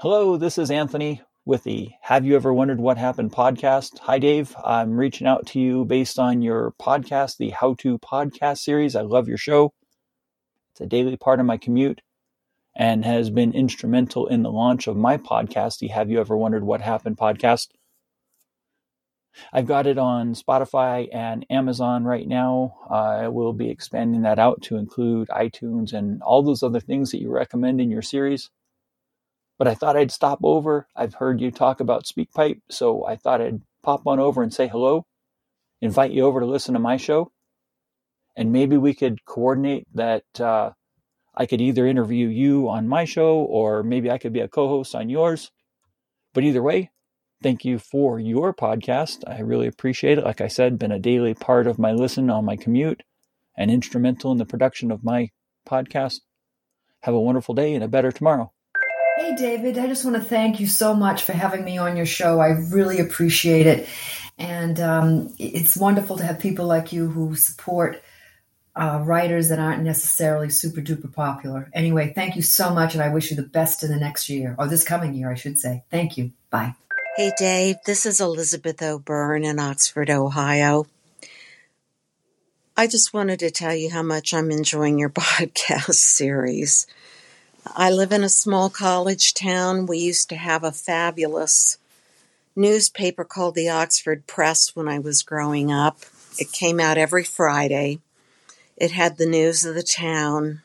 Hello, 0.00 0.36
this 0.36 0.58
is 0.58 0.70
Anthony 0.70 1.22
with 1.46 1.62
the 1.62 1.90
Have 2.02 2.26
You 2.26 2.34
Ever 2.36 2.52
Wondered 2.52 2.80
What 2.80 2.98
Happened 2.98 3.32
podcast. 3.32 4.00
Hi, 4.00 4.18
Dave. 4.18 4.54
I'm 4.64 4.98
reaching 4.98 5.28
out 5.28 5.46
to 5.46 5.60
you 5.60 5.84
based 5.84 6.18
on 6.18 6.42
your 6.42 6.74
podcast, 6.80 7.36
the 7.36 7.50
How 7.50 7.74
to 7.74 7.98
Podcast 8.00 8.58
series. 8.58 8.96
I 8.96 9.02
love 9.02 9.28
your 9.28 9.38
show. 9.38 9.72
It's 10.76 10.82
a 10.82 10.86
daily 10.86 11.16
part 11.16 11.40
of 11.40 11.46
my 11.46 11.56
commute 11.56 12.02
and 12.74 13.02
has 13.02 13.30
been 13.30 13.54
instrumental 13.54 14.26
in 14.26 14.42
the 14.42 14.52
launch 14.52 14.86
of 14.86 14.94
my 14.94 15.16
podcast, 15.16 15.78
the 15.78 15.88
Have 15.88 16.10
You 16.10 16.20
Ever 16.20 16.36
Wondered 16.36 16.64
What 16.64 16.82
Happened 16.82 17.16
podcast. 17.16 17.68
I've 19.54 19.64
got 19.64 19.86
it 19.86 19.96
on 19.96 20.34
Spotify 20.34 21.08
and 21.10 21.46
Amazon 21.48 22.04
right 22.04 22.28
now. 22.28 22.76
I 22.90 23.28
will 23.28 23.54
be 23.54 23.70
expanding 23.70 24.20
that 24.22 24.38
out 24.38 24.60
to 24.64 24.76
include 24.76 25.28
iTunes 25.28 25.94
and 25.94 26.20
all 26.20 26.42
those 26.42 26.62
other 26.62 26.80
things 26.80 27.10
that 27.12 27.22
you 27.22 27.30
recommend 27.30 27.80
in 27.80 27.90
your 27.90 28.02
series. 28.02 28.50
But 29.58 29.68
I 29.68 29.74
thought 29.74 29.96
I'd 29.96 30.12
stop 30.12 30.40
over. 30.42 30.88
I've 30.94 31.14
heard 31.14 31.40
you 31.40 31.50
talk 31.50 31.80
about 31.80 32.04
SpeakPipe, 32.04 32.60
so 32.68 33.06
I 33.06 33.16
thought 33.16 33.40
I'd 33.40 33.62
pop 33.82 34.06
on 34.06 34.20
over 34.20 34.42
and 34.42 34.52
say 34.52 34.68
hello, 34.68 35.06
invite 35.80 36.10
you 36.10 36.26
over 36.26 36.40
to 36.40 36.46
listen 36.46 36.74
to 36.74 36.80
my 36.80 36.98
show, 36.98 37.32
and 38.36 38.52
maybe 38.52 38.76
we 38.76 38.94
could 38.94 39.24
coordinate 39.24 39.86
that 39.94 40.24
uh, 40.38 40.70
I 41.34 41.46
could 41.46 41.60
either 41.60 41.86
interview 41.86 42.28
you 42.28 42.68
on 42.68 42.86
my 42.86 43.04
show 43.04 43.38
or 43.38 43.82
maybe 43.82 44.10
I 44.10 44.18
could 44.18 44.32
be 44.32 44.40
a 44.40 44.48
co 44.48 44.68
host 44.68 44.94
on 44.94 45.08
yours. 45.08 45.50
But 46.34 46.44
either 46.44 46.62
way, 46.62 46.90
thank 47.42 47.64
you 47.64 47.78
for 47.78 48.20
your 48.20 48.54
podcast. 48.54 49.22
I 49.26 49.40
really 49.40 49.66
appreciate 49.66 50.18
it. 50.18 50.24
Like 50.24 50.40
I 50.40 50.48
said, 50.48 50.78
been 50.78 50.92
a 50.92 50.98
daily 50.98 51.34
part 51.34 51.66
of 51.66 51.78
my 51.78 51.92
listen 51.92 52.30
on 52.30 52.44
my 52.44 52.56
commute 52.56 53.02
and 53.56 53.70
instrumental 53.70 54.32
in 54.32 54.38
the 54.38 54.44
production 54.44 54.90
of 54.90 55.02
my 55.02 55.30
podcast. 55.66 56.20
Have 57.00 57.14
a 57.14 57.20
wonderful 57.20 57.54
day 57.54 57.74
and 57.74 57.82
a 57.82 57.88
better 57.88 58.12
tomorrow. 58.12 58.52
Hey, 59.16 59.34
David, 59.34 59.78
I 59.78 59.86
just 59.86 60.04
want 60.04 60.16
to 60.16 60.22
thank 60.22 60.60
you 60.60 60.66
so 60.66 60.92
much 60.94 61.22
for 61.22 61.32
having 61.32 61.64
me 61.64 61.78
on 61.78 61.96
your 61.96 62.04
show. 62.04 62.38
I 62.38 62.48
really 62.48 62.98
appreciate 63.00 63.66
it. 63.66 63.88
And 64.36 64.78
um, 64.78 65.34
it's 65.38 65.74
wonderful 65.74 66.18
to 66.18 66.24
have 66.24 66.38
people 66.38 66.66
like 66.66 66.92
you 66.92 67.08
who 67.08 67.34
support 67.34 68.02
uh, 68.76 69.00
writers 69.02 69.48
that 69.48 69.58
aren't 69.58 69.82
necessarily 69.82 70.50
super 70.50 70.80
duper 70.80 71.12
popular. 71.12 71.70
Anyway, 71.72 72.12
thank 72.14 72.36
you 72.36 72.42
so 72.42 72.74
much, 72.74 72.94
and 72.94 73.02
I 73.02 73.08
wish 73.08 73.30
you 73.30 73.36
the 73.36 73.42
best 73.42 73.82
in 73.82 73.90
the 73.90 73.96
next 73.96 74.28
year, 74.28 74.54
or 74.58 74.68
this 74.68 74.84
coming 74.84 75.14
year, 75.14 75.30
I 75.30 75.34
should 75.34 75.58
say. 75.58 75.84
Thank 75.90 76.18
you. 76.18 76.32
Bye. 76.50 76.74
Hey, 77.16 77.32
Dave, 77.38 77.76
this 77.86 78.04
is 78.04 78.20
Elizabeth 78.20 78.82
O'Byrne 78.82 79.44
in 79.44 79.58
Oxford, 79.58 80.10
Ohio. 80.10 80.86
I 82.76 82.86
just 82.86 83.14
wanted 83.14 83.38
to 83.38 83.50
tell 83.50 83.74
you 83.74 83.90
how 83.90 84.02
much 84.02 84.34
I'm 84.34 84.50
enjoying 84.50 84.98
your 84.98 85.08
podcast 85.10 85.94
series. 85.94 86.86
I 87.74 87.90
live 87.90 88.12
in 88.12 88.22
a 88.22 88.28
small 88.28 88.68
college 88.68 89.32
town. 89.32 89.86
We 89.86 89.98
used 89.98 90.28
to 90.28 90.36
have 90.36 90.62
a 90.62 90.70
fabulous 90.70 91.78
newspaper 92.54 93.24
called 93.24 93.54
the 93.54 93.70
Oxford 93.70 94.26
Press 94.26 94.76
when 94.76 94.86
I 94.86 94.98
was 94.98 95.22
growing 95.22 95.72
up. 95.72 96.00
It 96.38 96.52
came 96.52 96.78
out 96.78 96.98
every 96.98 97.24
Friday. 97.24 98.00
It 98.76 98.92
had 98.92 99.16
the 99.16 99.26
news 99.26 99.64
of 99.64 99.74
the 99.74 99.82
town. 99.82 100.62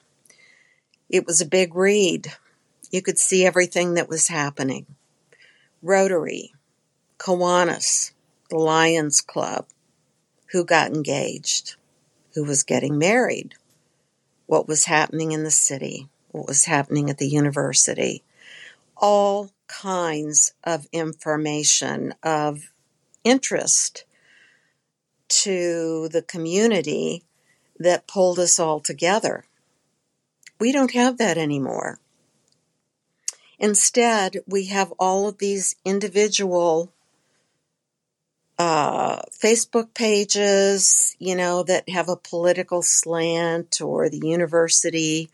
It 1.09 1.25
was 1.25 1.39
a 1.39 1.45
big 1.45 1.75
read. 1.75 2.33
You 2.91 3.01
could 3.01 3.17
see 3.17 3.45
everything 3.45 3.93
that 3.93 4.09
was 4.09 4.27
happening. 4.27 4.85
Rotary, 5.81 6.53
Kiwanis, 7.17 8.11
the 8.49 8.57
Lions 8.57 9.21
Club, 9.21 9.65
who 10.51 10.65
got 10.65 10.91
engaged, 10.91 11.75
who 12.33 12.43
was 12.43 12.63
getting 12.63 12.97
married, 12.97 13.55
what 14.45 14.67
was 14.67 14.85
happening 14.85 15.31
in 15.31 15.43
the 15.43 15.51
city, 15.51 16.09
what 16.31 16.47
was 16.47 16.65
happening 16.65 17.09
at 17.09 17.17
the 17.17 17.29
university, 17.29 18.23
all 18.97 19.51
kinds 19.67 20.53
of 20.65 20.85
information 20.91 22.13
of 22.23 22.73
interest 23.23 24.03
to 25.29 26.09
the 26.09 26.21
community 26.21 27.23
that 27.83 28.07
pulled 28.07 28.39
us 28.39 28.59
all 28.59 28.79
together. 28.79 29.45
We 30.59 30.71
don't 30.71 30.93
have 30.93 31.17
that 31.17 31.37
anymore. 31.37 31.99
Instead, 33.59 34.37
we 34.47 34.65
have 34.65 34.91
all 34.99 35.27
of 35.27 35.37
these 35.37 35.75
individual 35.85 36.91
uh, 38.57 39.21
Facebook 39.31 39.93
pages, 39.93 41.15
you 41.19 41.35
know, 41.35 41.63
that 41.63 41.89
have 41.89 42.09
a 42.09 42.15
political 42.15 42.81
slant, 42.81 43.81
or 43.81 44.09
the 44.09 44.21
university 44.23 45.29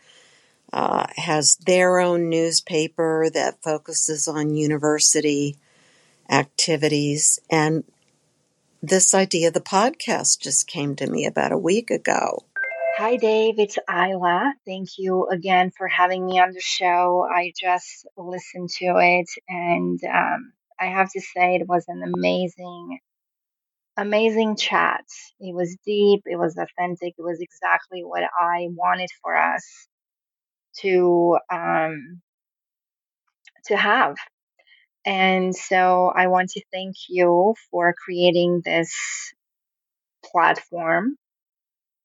uh, 0.72 1.08
has 1.16 1.56
their 1.66 2.00
own 2.00 2.30
newspaper 2.30 3.30
that 3.34 3.62
focuses 3.62 4.28
on 4.28 4.56
university 4.56 5.58
activities. 6.30 7.40
And 7.50 7.84
this 8.88 9.14
idea, 9.14 9.52
the 9.52 9.60
podcast, 9.60 10.40
just 10.40 10.68
came 10.68 10.96
to 10.96 11.10
me 11.10 11.26
about 11.26 11.52
a 11.52 11.58
week 11.58 11.92
ago. 11.92 12.46
Hi, 12.98 13.18
Dave. 13.18 13.60
It's 13.60 13.78
Isla. 13.90 14.54
Thank 14.66 14.98
you 14.98 15.28
again 15.28 15.72
for 15.78 15.88
having 15.88 16.26
me 16.26 16.40
on 16.40 16.52
the 16.54 16.62
show. 16.62 17.28
I 17.30 17.52
just 17.60 18.08
listened 18.18 18.70
to 18.80 18.96
it, 18.98 19.30
and 19.48 20.00
um, 20.04 20.54
I 20.80 20.86
have 20.86 21.12
to 21.12 21.22
say, 21.22 21.56
it 21.56 21.68
was 21.68 21.86
an 21.88 22.02
amazing, 22.16 23.00
amazing 23.98 24.56
chat. 24.56 25.06
It 25.40 25.54
was 25.54 25.78
deep, 25.86 26.22
it 26.26 26.38
was 26.38 26.58
authentic, 26.58 27.14
it 27.18 27.22
was 27.22 27.40
exactly 27.42 28.04
what 28.04 28.24
I 28.24 28.68
wanted 28.70 29.10
for 29.22 29.36
us 29.36 29.88
to 30.80 31.38
um, 31.52 32.22
to 33.66 33.76
have. 33.76 34.16
And 35.08 35.56
so 35.56 36.12
I 36.14 36.28
want 36.28 36.50
to 36.50 36.64
thank 36.74 36.98
you 37.08 37.56
for 37.72 37.96
creating 37.98 38.62
this 38.66 38.94
platform 40.26 41.16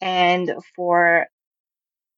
and 0.01 0.53
for 0.77 1.27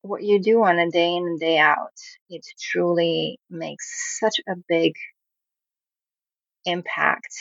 what 0.02 0.22
you 0.22 0.42
do 0.42 0.62
on 0.62 0.78
a 0.78 0.90
day 0.90 1.14
in 1.16 1.22
and 1.22 1.40
day 1.40 1.56
out. 1.56 1.96
It 2.28 2.46
truly 2.60 3.40
makes 3.48 4.18
such 4.20 4.40
a 4.46 4.56
big 4.68 4.92
impact 6.66 7.34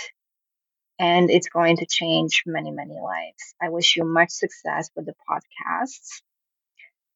and 0.98 1.30
it's 1.30 1.50
going 1.50 1.76
to 1.78 1.86
change 1.86 2.44
many, 2.46 2.72
many 2.72 2.96
lives. 2.96 3.56
I 3.62 3.72
wish 3.72 3.98
you 3.98 4.06
much 4.06 4.30
success 4.30 4.90
with 4.96 5.06
the 5.06 5.16
podcasts. 5.30 6.22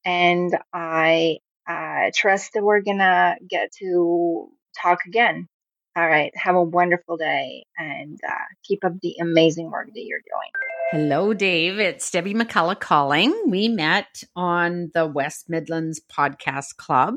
And 0.03 0.57
I 0.73 1.37
uh, 1.69 2.11
trust 2.13 2.51
that 2.53 2.63
we're 2.63 2.81
going 2.81 2.97
to 2.97 3.35
get 3.49 3.71
to 3.79 4.49
talk 4.81 4.99
again. 5.05 5.47
All 5.97 6.07
right. 6.07 6.31
Have 6.37 6.53
a 6.53 6.61
wonderful 6.61 7.17
day 7.17 7.65
and 7.75 8.19
uh, 8.23 8.33
keep 8.61 8.85
up 8.85 9.01
the 9.01 9.15
amazing 9.19 9.71
work 9.71 9.87
that 9.87 10.03
you're 10.05 10.19
doing. 10.19 10.51
Hello, 10.91 11.33
Dave. 11.33 11.79
It's 11.79 12.11
Debbie 12.11 12.35
McCullough 12.35 12.79
calling. 12.79 13.35
We 13.47 13.67
met 13.67 14.23
on 14.35 14.91
the 14.93 15.07
West 15.07 15.49
Midlands 15.49 15.99
Podcast 15.99 16.75
Club. 16.77 17.15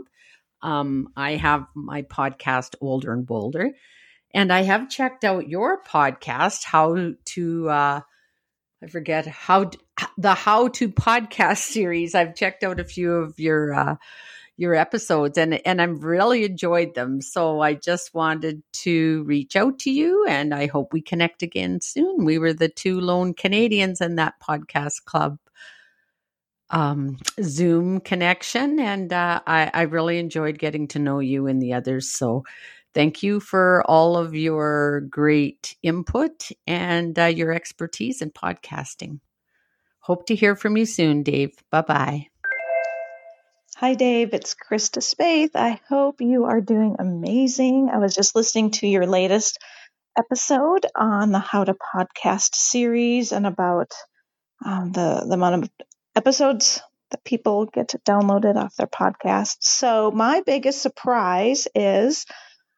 Um, 0.62 1.08
I 1.14 1.32
have 1.32 1.66
my 1.74 2.00
podcast, 2.00 2.74
Older 2.80 3.12
and 3.12 3.26
Bolder, 3.26 3.68
and 4.32 4.50
I 4.50 4.62
have 4.62 4.88
checked 4.88 5.24
out 5.24 5.46
your 5.46 5.82
podcast, 5.82 6.64
How 6.64 7.12
to, 7.26 7.68
uh, 7.68 8.00
I 8.82 8.86
forget 8.86 9.26
how, 9.26 9.72
the 10.16 10.32
How 10.32 10.68
to 10.68 10.88
Podcast 10.88 11.58
series. 11.70 12.14
I've 12.14 12.34
checked 12.34 12.64
out 12.64 12.80
a 12.80 12.84
few 12.84 13.12
of 13.12 13.38
your, 13.38 13.74
uh, 13.74 13.96
your 14.60 14.74
episodes 14.74 15.38
and 15.38 15.66
and 15.66 15.80
I've 15.80 16.04
really 16.04 16.44
enjoyed 16.44 16.94
them. 16.94 17.22
So 17.22 17.62
I 17.62 17.74
just 17.74 18.12
wanted 18.12 18.62
to 18.84 19.24
reach 19.24 19.56
out 19.56 19.78
to 19.80 19.90
you 19.90 20.26
and 20.28 20.54
I 20.54 20.66
hope 20.66 20.92
we 20.92 21.00
connect 21.00 21.42
again 21.42 21.80
soon. 21.80 22.26
We 22.26 22.38
were 22.38 22.52
the 22.52 22.68
two 22.68 23.00
lone 23.00 23.32
Canadians 23.32 24.02
in 24.02 24.16
that 24.16 24.34
podcast 24.40 25.06
club 25.06 25.38
um, 26.70 27.16
Zoom 27.42 28.00
connection 28.00 28.78
and 28.78 29.12
uh, 29.12 29.40
I, 29.46 29.70
I 29.72 29.82
really 29.82 30.18
enjoyed 30.18 30.58
getting 30.58 30.88
to 30.88 30.98
know 30.98 31.18
you 31.18 31.46
and 31.46 31.60
the 31.60 31.72
others. 31.72 32.10
So 32.10 32.44
thank 32.94 33.22
you 33.22 33.40
for 33.40 33.82
all 33.86 34.16
of 34.16 34.34
your 34.34 35.02
great 35.02 35.74
input 35.82 36.50
and 36.66 37.18
uh, 37.18 37.24
your 37.24 37.52
expertise 37.52 38.22
in 38.22 38.30
podcasting. 38.30 39.20
Hope 40.00 40.26
to 40.26 40.34
hear 40.34 40.54
from 40.54 40.76
you 40.76 40.86
soon, 40.86 41.22
Dave. 41.22 41.52
Bye 41.70 41.82
bye. 41.82 42.26
Hi, 43.80 43.94
Dave. 43.94 44.34
It's 44.34 44.54
Krista 44.54 45.00
Spaeth. 45.00 45.52
I 45.54 45.80
hope 45.88 46.20
you 46.20 46.44
are 46.44 46.60
doing 46.60 46.96
amazing. 46.98 47.88
I 47.90 47.96
was 47.96 48.14
just 48.14 48.36
listening 48.36 48.72
to 48.72 48.86
your 48.86 49.06
latest 49.06 49.58
episode 50.18 50.84
on 50.94 51.32
the 51.32 51.38
How 51.38 51.64
to 51.64 51.72
Podcast 51.72 52.54
series 52.56 53.32
and 53.32 53.46
about 53.46 53.90
um, 54.62 54.92
the, 54.92 55.24
the 55.26 55.32
amount 55.32 55.62
of 55.62 55.70
episodes 56.14 56.82
that 57.10 57.24
people 57.24 57.64
get 57.64 57.94
downloaded 58.06 58.56
off 58.56 58.76
their 58.76 58.86
podcasts. 58.86 59.56
So, 59.62 60.10
my 60.10 60.42
biggest 60.44 60.82
surprise 60.82 61.66
is 61.74 62.26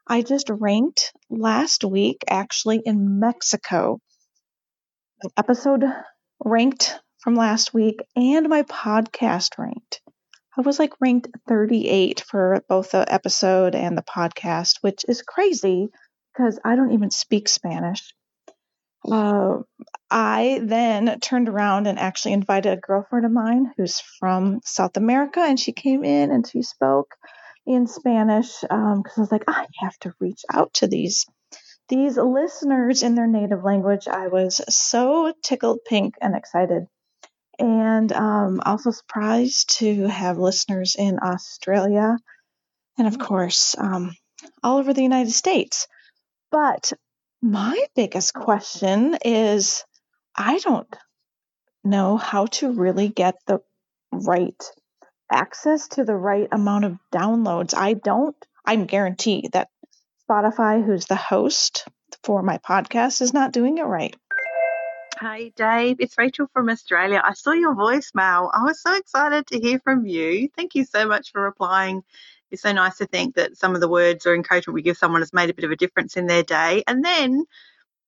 I 0.07 0.23
just 0.23 0.51
ranked 0.51 1.13
last 1.29 1.83
week 1.83 2.19
actually 2.29 2.81
in 2.87 3.19
Mexico. 3.19 3.99
An 5.25 5.31
episode 5.37 5.83
ranked 6.45 6.97
from 7.19 7.35
last 7.35 7.75
week 7.75 7.99
and 8.15 8.49
my 8.49 8.63
podcast 8.63 9.59
ranked. 9.59 10.01
I 10.57 10.61
was 10.61 10.79
like 10.79 11.01
ranked 11.01 11.29
38 11.49 12.25
for 12.29 12.63
both 12.69 12.91
the 12.91 13.11
episode 13.11 13.75
and 13.75 13.97
the 13.97 14.03
podcast, 14.03 14.79
which 14.83 15.05
is 15.09 15.23
crazy 15.23 15.89
because 16.33 16.59
I 16.65 16.77
don't 16.77 16.93
even 16.93 17.11
speak 17.11 17.49
Spanish. 17.49 18.15
Uh, 19.11 19.63
I 20.11 20.61
then 20.63 21.19
turned 21.21 21.49
around 21.49 21.87
and 21.87 21.99
actually 21.99 22.35
invited 22.35 22.73
a 22.73 22.81
girlfriend 22.81 23.25
of 23.25 23.33
mine 23.33 23.73
who's 23.77 24.01
from 24.21 24.61
South 24.65 24.97
America, 24.97 25.41
and 25.41 25.59
she 25.59 25.73
came 25.73 26.05
in 26.05 26.31
and 26.31 26.47
she 26.47 26.63
spoke 26.63 27.17
in 27.67 27.87
Spanish 27.87 28.61
because 28.61 28.71
um, 28.71 29.03
I 29.17 29.21
was 29.21 29.33
like, 29.33 29.45
I 29.49 29.67
have 29.81 29.99
to 30.01 30.13
reach 30.21 30.43
out 30.53 30.75
to 30.75 30.87
these 30.87 31.27
these 31.89 32.17
listeners 32.17 33.03
in 33.03 33.15
their 33.15 33.27
native 33.27 33.65
language. 33.65 34.07
I 34.07 34.29
was 34.29 34.61
so 34.69 35.35
tickled 35.43 35.81
pink 35.85 36.15
and 36.21 36.37
excited 36.37 36.87
and 37.59 38.13
um, 38.13 38.61
also 38.65 38.91
surprised 38.91 39.79
to 39.79 40.09
have 40.09 40.39
listeners 40.39 40.97
in 40.99 41.19
Australia 41.23 42.19
and, 42.99 43.07
of 43.07 43.19
course, 43.19 43.77
um, 43.79 44.15
all 44.63 44.79
over 44.79 44.93
the 44.93 45.03
United 45.03 45.33
States. 45.33 45.87
But 46.51 46.93
my 47.41 47.87
biggest 47.97 48.35
question 48.35 49.17
is 49.25 49.85
I 50.37 50.59
don't 50.59 50.95
know 51.85 52.17
how 52.17 52.47
to 52.47 52.73
really 52.73 53.09
get 53.09 53.35
the 53.47 53.61
right 54.13 54.63
access 55.31 55.89
to 55.89 56.05
the 56.05 56.15
right 56.15 56.49
amount 56.53 56.85
of 56.85 56.99
downloads. 57.13 57.75
I 57.77 57.95
don't, 57.95 58.37
I'm 58.65 58.87
guaranteed 58.87 59.53
that 59.53 59.69
Spotify, 60.29 60.85
who's 60.85 61.07
the 61.07 61.17
host 61.17 61.87
for 62.23 62.43
my 62.43 62.59
podcast, 62.59 63.21
is 63.23 63.35
not 63.35 63.53
doing 63.53 63.79
it 63.79 63.83
right. 63.85 64.15
Hey, 65.23 65.53
Dave. 65.55 65.99
It's 66.01 66.19
Rachel 66.19 66.49
from 66.53 66.69
Australia. 66.69 67.23
I 67.25 67.35
saw 67.35 67.53
your 67.53 67.77
voicemail. 67.77 68.51
I 68.53 68.65
was 68.65 68.83
so 68.83 68.93
excited 68.97 69.47
to 69.47 69.61
hear 69.61 69.79
from 69.79 70.05
you. 70.05 70.49
Thank 70.57 70.75
you 70.75 70.85
so 70.85 71.07
much 71.07 71.31
for 71.31 71.41
replying. 71.41 72.03
It's 72.51 72.63
so 72.63 72.73
nice 72.73 72.97
to 72.97 73.07
think 73.07 73.37
that 73.37 73.57
some 73.57 73.77
of 73.77 73.81
the 73.81 73.89
words 73.89 74.27
or 74.27 74.35
encouragement 74.35 74.75
we 74.75 74.83
give 74.83 74.97
someone 74.97 75.21
has 75.21 75.33
made 75.33 75.49
a 75.49 75.55
bit 75.55 75.65
of 75.65 75.71
a 75.71 75.77
difference 75.77 76.17
in 76.17 76.27
their 76.27 76.43
day. 76.43 76.83
And 76.89 77.05
then 77.05 77.45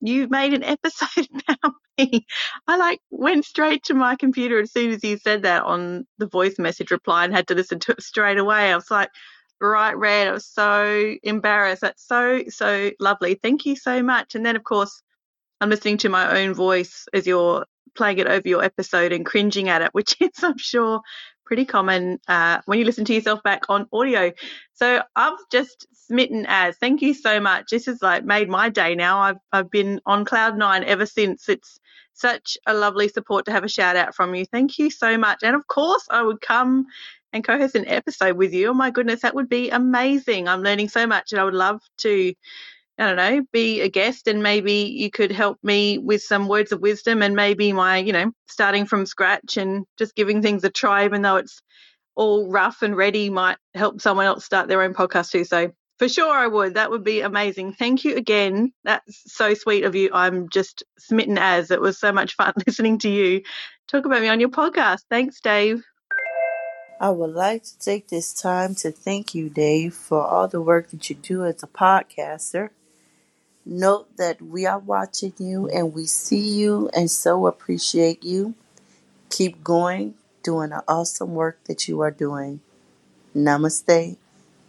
you 0.01 0.27
made 0.27 0.55
an 0.55 0.65
episode 0.65 1.29
about 1.49 1.75
me. 1.97 2.27
I 2.67 2.77
like 2.79 2.99
went 3.13 3.45
straight 3.45 3.85
to 3.85 3.95
my 3.95 4.17
computer 4.17 4.59
as 4.59 4.73
soon 4.73 4.91
as 4.91 5.05
you 5.05 5.17
said 5.17 5.43
that 5.43 5.63
on 5.63 6.09
the 6.19 6.27
voice 6.27 6.59
message 6.59 6.91
reply 6.91 7.27
and 7.27 7.33
had 7.33 7.47
to 7.47 7.55
listen 7.55 7.79
to 7.79 7.93
it 7.93 8.03
straight 8.03 8.39
away. 8.39 8.73
I 8.73 8.75
was 8.75 8.91
like, 8.91 9.11
bright 9.61 9.97
red. 9.97 10.27
I 10.27 10.33
was 10.33 10.47
so 10.47 11.15
embarrassed. 11.23 11.83
That's 11.83 12.05
so, 12.05 12.43
so 12.49 12.91
lovely. 12.99 13.35
Thank 13.41 13.67
you 13.67 13.77
so 13.77 14.03
much. 14.03 14.35
And 14.35 14.45
then, 14.45 14.57
of 14.57 14.65
course, 14.65 15.01
I'm 15.61 15.71
listening 15.71 15.99
to 15.99 16.09
my 16.09 16.43
own 16.43 16.55
voice 16.55 17.07
as 17.13 17.27
you're 17.27 17.65
playing 17.95 18.19
it 18.19 18.27
over 18.27 18.49
your 18.49 18.65
episode 18.65 19.13
and 19.13 19.25
cringing 19.25 19.69
at 19.69 19.83
it, 19.83 19.91
which 19.93 20.17
is, 20.21 20.31
I'm 20.43 20.59
sure, 20.59 21.01
pretty 21.45 21.65
common 21.65 22.19
uh, 22.27 22.61
when 22.67 22.79
you 22.79 22.85
listen 22.85 23.05
to 23.05 23.15
yourself 23.15 23.43
back 23.43 23.65
on 23.69 23.87
audio. 23.93 24.33
So 24.75 25.03
I've 25.15 25.39
just 25.53 25.87
smitten 26.07 26.47
as. 26.49 26.77
Thank 26.79 27.03
you 27.03 27.15
so 27.15 27.41
much. 27.41 27.67
This 27.71 27.87
has 27.87 28.03
like 28.03 28.25
made 28.25 28.49
my 28.49 28.69
day 28.69 28.95
now. 28.95 29.21
I've 29.21 29.37
I've 29.53 29.71
been 29.71 30.01
on 30.07 30.25
cloud 30.25 30.57
nine 30.57 30.85
ever 30.85 31.07
since. 31.07 31.49
It's 31.49 31.79
such 32.15 32.57
a 32.67 32.75
lovely 32.75 33.09
support 33.09 33.45
to 33.47 33.53
have 33.53 33.65
a 33.65 33.69
shout 33.69 33.97
out 33.97 34.15
from 34.15 34.35
you. 34.35 34.47
Thank 34.47 34.79
you 34.79 34.91
so 34.91 35.19
much. 35.19 35.41
And 35.43 35.55
of 35.55 35.67
course, 35.67 36.07
I 36.11 36.23
would 36.23 36.41
come 36.41 36.87
and 37.33 37.43
co-host 37.45 37.75
an 37.75 37.89
episode 37.89 38.37
with 38.37 38.55
you. 38.55 38.69
Oh 38.69 38.75
my 38.75 38.91
goodness, 38.91 39.23
that 39.23 39.35
would 39.35 39.49
be 39.49 39.71
amazing. 39.71 40.47
I'm 40.49 40.63
learning 40.63 40.89
so 40.89 41.07
much, 41.07 41.33
and 41.33 41.41
I 41.41 41.45
would 41.45 41.55
love 41.55 41.81
to 41.99 42.33
I 42.99 43.07
don't 43.07 43.17
know, 43.17 43.43
be 43.53 43.81
a 43.81 43.89
guest 43.89 44.29
and 44.29 44.43
maybe 44.43 44.95
you 44.95 45.11
could 45.11 45.33
help 45.33 45.59
me 45.63 45.99
with 45.99 46.23
some 46.23 46.47
words 46.49 46.73
of 46.73 46.81
wisdom 46.81 47.23
and 47.23 47.35
maybe 47.35 47.73
my, 47.73 47.99
you 47.99 48.13
know, 48.13 48.31
starting 48.47 48.87
from 48.87 49.07
scratch 49.07 49.57
and 49.57 49.85
just 49.99 50.15
giving 50.15 50.43
things 50.43 50.63
a 50.65 50.71
try, 50.71 51.05
even 51.05 51.23
though 51.23 51.37
it's 51.37 51.61
all 52.15 52.49
rough 52.49 52.83
and 52.83 52.97
ready, 52.97 53.31
might 53.31 53.57
help 53.75 54.01
someone 54.01 54.27
else 54.27 54.45
start 54.45 54.69
their 54.69 54.83
own 54.83 54.95
podcast 54.95 55.31
too. 55.31 55.45
So 55.45 55.73
for 55.99 56.09
sure 56.09 56.33
I 56.33 56.47
would. 56.47 56.75
That 56.75 56.91
would 56.91 57.05
be 57.05 57.21
amazing. 57.21 57.73
Thank 57.73 58.05
you 58.05 58.17
again. 58.17 58.73
That's 58.85 59.33
so 59.33 59.55
sweet 59.55 59.85
of 59.85 59.95
you. 59.95 60.11
I'm 60.13 60.49
just 60.49 60.85
smitten 60.99 61.39
as 61.39 61.71
it 61.71 61.81
was 61.81 61.99
so 61.99 62.13
much 62.13 62.35
fun 62.35 62.53
listening 62.67 62.99
to 63.01 63.09
you 63.09 63.43
talk 63.89 64.07
about 64.07 64.23
me 64.23 64.29
on 64.29 64.41
your 64.41 64.49
podcast. 64.49 65.01
Thanks, 65.11 65.41
Dave. 65.41 65.85
I 67.01 67.11
would 67.11 67.35
like 67.35 67.65
to 67.65 67.79
take 67.79 68.09
this 68.09 68.33
time 68.33 68.75
to 68.77 68.91
thank 68.91 69.35
you, 69.35 69.49
Dave, 69.49 69.95
for 69.95 70.25
all 70.25 70.49
the 70.49 70.61
work 70.61 70.91
that 70.91 71.11
you 71.11 71.17
do 71.17 71.45
as 71.45 71.63
a 71.63 71.67
podcaster. 71.67 72.71
Note 73.67 74.17
that 74.19 74.43
we 74.43 74.67
are 74.67 74.79
watching 74.79 75.33
you 75.39 75.69
and 75.69 75.95
we 75.95 76.07
see 76.07 76.49
you 76.49 76.91
and 76.95 77.11
so 77.11 77.47
appreciate 77.47 78.23
you. 78.23 78.55
Keep 79.31 79.65
going, 79.65 80.15
doing 80.43 80.71
the 80.71 80.85
awesome 80.87 81.35
work 81.35 81.59
that 81.65 81.89
you 81.89 82.01
are 82.01 82.11
doing. 82.11 82.61
Namaste. 83.35 84.17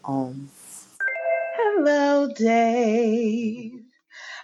Om. 0.06 0.50
Hello, 1.58 2.30
Dave. 2.34 3.82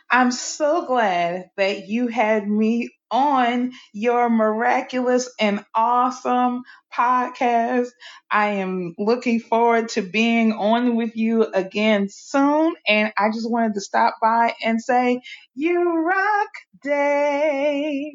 I'm 0.09 0.31
so 0.31 0.85
glad 0.85 1.51
that 1.55 1.87
you 1.87 2.07
had 2.07 2.47
me 2.47 2.89
on 3.11 3.73
your 3.93 4.29
miraculous 4.29 5.29
and 5.39 5.63
awesome 5.75 6.63
podcast. 6.95 7.89
I 8.31 8.47
am 8.53 8.95
looking 8.97 9.39
forward 9.41 9.89
to 9.89 10.01
being 10.01 10.53
on 10.53 10.95
with 10.95 11.15
you 11.15 11.43
again 11.45 12.07
soon. 12.09 12.75
And 12.87 13.13
I 13.17 13.29
just 13.31 13.49
wanted 13.49 13.75
to 13.75 13.81
stop 13.81 14.15
by 14.21 14.55
and 14.63 14.81
say, 14.81 15.21
You 15.53 15.99
rock, 15.99 16.49
Dave. 16.81 18.13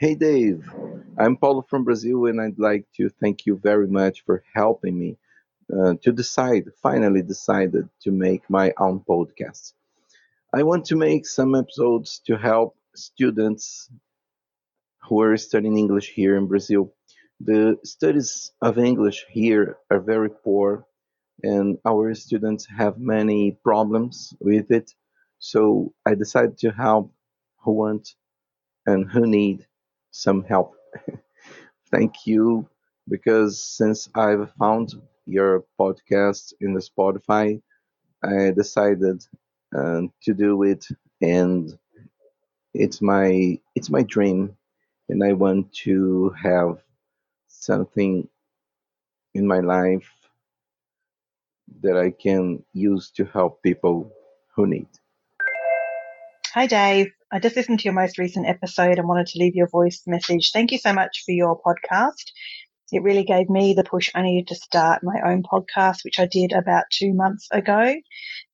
Hey, 0.00 0.14
Dave. 0.14 0.68
I'm 1.18 1.36
Paulo 1.36 1.62
from 1.68 1.84
Brazil, 1.84 2.26
and 2.26 2.40
I'd 2.40 2.58
like 2.58 2.86
to 2.96 3.10
thank 3.10 3.46
you 3.46 3.56
very 3.56 3.86
much 3.86 4.24
for 4.24 4.42
helping 4.54 4.98
me 4.98 5.18
uh, 5.72 5.94
to 6.02 6.12
decide, 6.12 6.70
finally 6.82 7.22
decided 7.22 7.88
to 8.02 8.10
make 8.10 8.48
my 8.48 8.72
own 8.78 9.00
podcast. 9.00 9.74
I 10.54 10.62
want 10.62 10.86
to 10.86 10.96
make 10.96 11.26
some 11.26 11.54
episodes 11.54 12.20
to 12.26 12.36
help 12.36 12.74
students 13.00 13.90
who 15.02 15.20
are 15.22 15.36
studying 15.36 15.78
English 15.78 16.10
here 16.10 16.36
in 16.36 16.46
Brazil. 16.46 16.94
The 17.40 17.78
studies 17.84 18.52
of 18.62 18.78
English 18.78 19.26
here 19.30 19.78
are 19.90 20.00
very 20.00 20.30
poor, 20.30 20.86
and 21.42 21.78
our 21.86 22.14
students 22.14 22.66
have 22.66 22.98
many 22.98 23.52
problems 23.64 24.34
with 24.40 24.70
it. 24.70 24.94
So 25.38 25.94
I 26.06 26.14
decided 26.14 26.58
to 26.58 26.70
help 26.70 27.12
who 27.62 27.72
want 27.72 28.14
and 28.86 29.10
who 29.10 29.26
need 29.26 29.66
some 30.10 30.44
help. 30.44 30.74
Thank 31.90 32.26
you, 32.26 32.68
because 33.08 33.64
since 33.64 34.08
I've 34.14 34.52
found 34.58 34.94
your 35.26 35.64
podcast 35.78 36.52
in 36.60 36.74
the 36.74 36.80
Spotify, 36.80 37.62
I 38.22 38.52
decided 38.52 39.24
uh, 39.76 40.02
to 40.24 40.34
do 40.34 40.62
it, 40.64 40.86
and 41.22 41.78
it's 42.74 43.00
my 43.02 43.58
it's 43.74 43.90
my 43.90 44.02
dream, 44.02 44.56
and 45.08 45.24
I 45.24 45.32
want 45.32 45.72
to 45.84 46.34
have 46.42 46.78
something 47.48 48.28
in 49.34 49.46
my 49.46 49.60
life 49.60 50.10
that 51.82 51.96
I 51.96 52.10
can 52.10 52.62
use 52.72 53.10
to 53.12 53.24
help 53.24 53.62
people 53.62 54.12
who 54.54 54.66
need. 54.66 54.88
Hi, 56.54 56.66
Dave. 56.66 57.12
I 57.30 57.38
just 57.38 57.54
listened 57.54 57.78
to 57.78 57.84
your 57.84 57.94
most 57.94 58.18
recent 58.18 58.48
episode 58.48 58.98
and 58.98 59.06
wanted 59.06 59.28
to 59.28 59.38
leave 59.38 59.54
your 59.54 59.68
voice 59.68 60.02
message. 60.06 60.50
Thank 60.52 60.72
you 60.72 60.78
so 60.78 60.92
much 60.92 61.22
for 61.24 61.30
your 61.30 61.60
podcast. 61.60 62.32
It 62.92 63.02
really 63.02 63.24
gave 63.24 63.48
me 63.48 63.74
the 63.74 63.84
push 63.84 64.10
I 64.14 64.22
needed 64.22 64.48
to 64.48 64.54
start 64.54 65.02
my 65.02 65.20
own 65.24 65.42
podcast, 65.42 66.04
which 66.04 66.18
I 66.18 66.26
did 66.26 66.52
about 66.52 66.84
two 66.90 67.14
months 67.14 67.48
ago. 67.50 67.94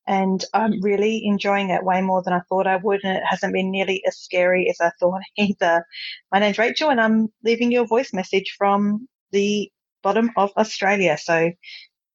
And 0.05 0.43
I'm 0.53 0.81
really 0.81 1.25
enjoying 1.25 1.69
it 1.69 1.83
way 1.83 2.01
more 2.01 2.23
than 2.23 2.33
I 2.33 2.41
thought 2.47 2.67
I 2.67 2.77
would. 2.77 3.01
And 3.03 3.17
it 3.17 3.23
hasn't 3.25 3.53
been 3.53 3.71
nearly 3.71 4.03
as 4.07 4.17
scary 4.17 4.69
as 4.69 4.77
I 4.79 4.91
thought 4.99 5.21
either. 5.37 5.85
My 6.31 6.39
name's 6.39 6.57
Rachel 6.57 6.89
and 6.89 7.01
I'm 7.01 7.27
leaving 7.43 7.71
you 7.71 7.81
a 7.81 7.87
voice 7.87 8.13
message 8.13 8.55
from 8.57 9.07
the 9.31 9.71
bottom 10.03 10.31
of 10.37 10.51
Australia. 10.57 11.17
So 11.17 11.51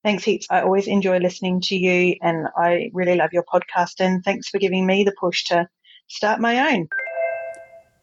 thanks 0.05 0.25
heaps. 0.25 0.47
I 0.51 0.63
always 0.63 0.87
enjoy 0.87 1.19
listening 1.19 1.61
to 1.63 1.77
you 1.77 2.17
and 2.23 2.47
I 2.57 2.91
really 2.93 3.17
love 3.17 3.31
your 3.33 3.45
podcast. 3.45 4.01
And 4.01 4.25
thanks 4.25 4.49
for 4.49 4.59
giving 4.59 4.87
me 4.87 5.05
the 5.05 5.15
push 5.21 5.45
to 5.45 5.69
start 6.09 6.41
my 6.41 6.75
own. 6.75 6.89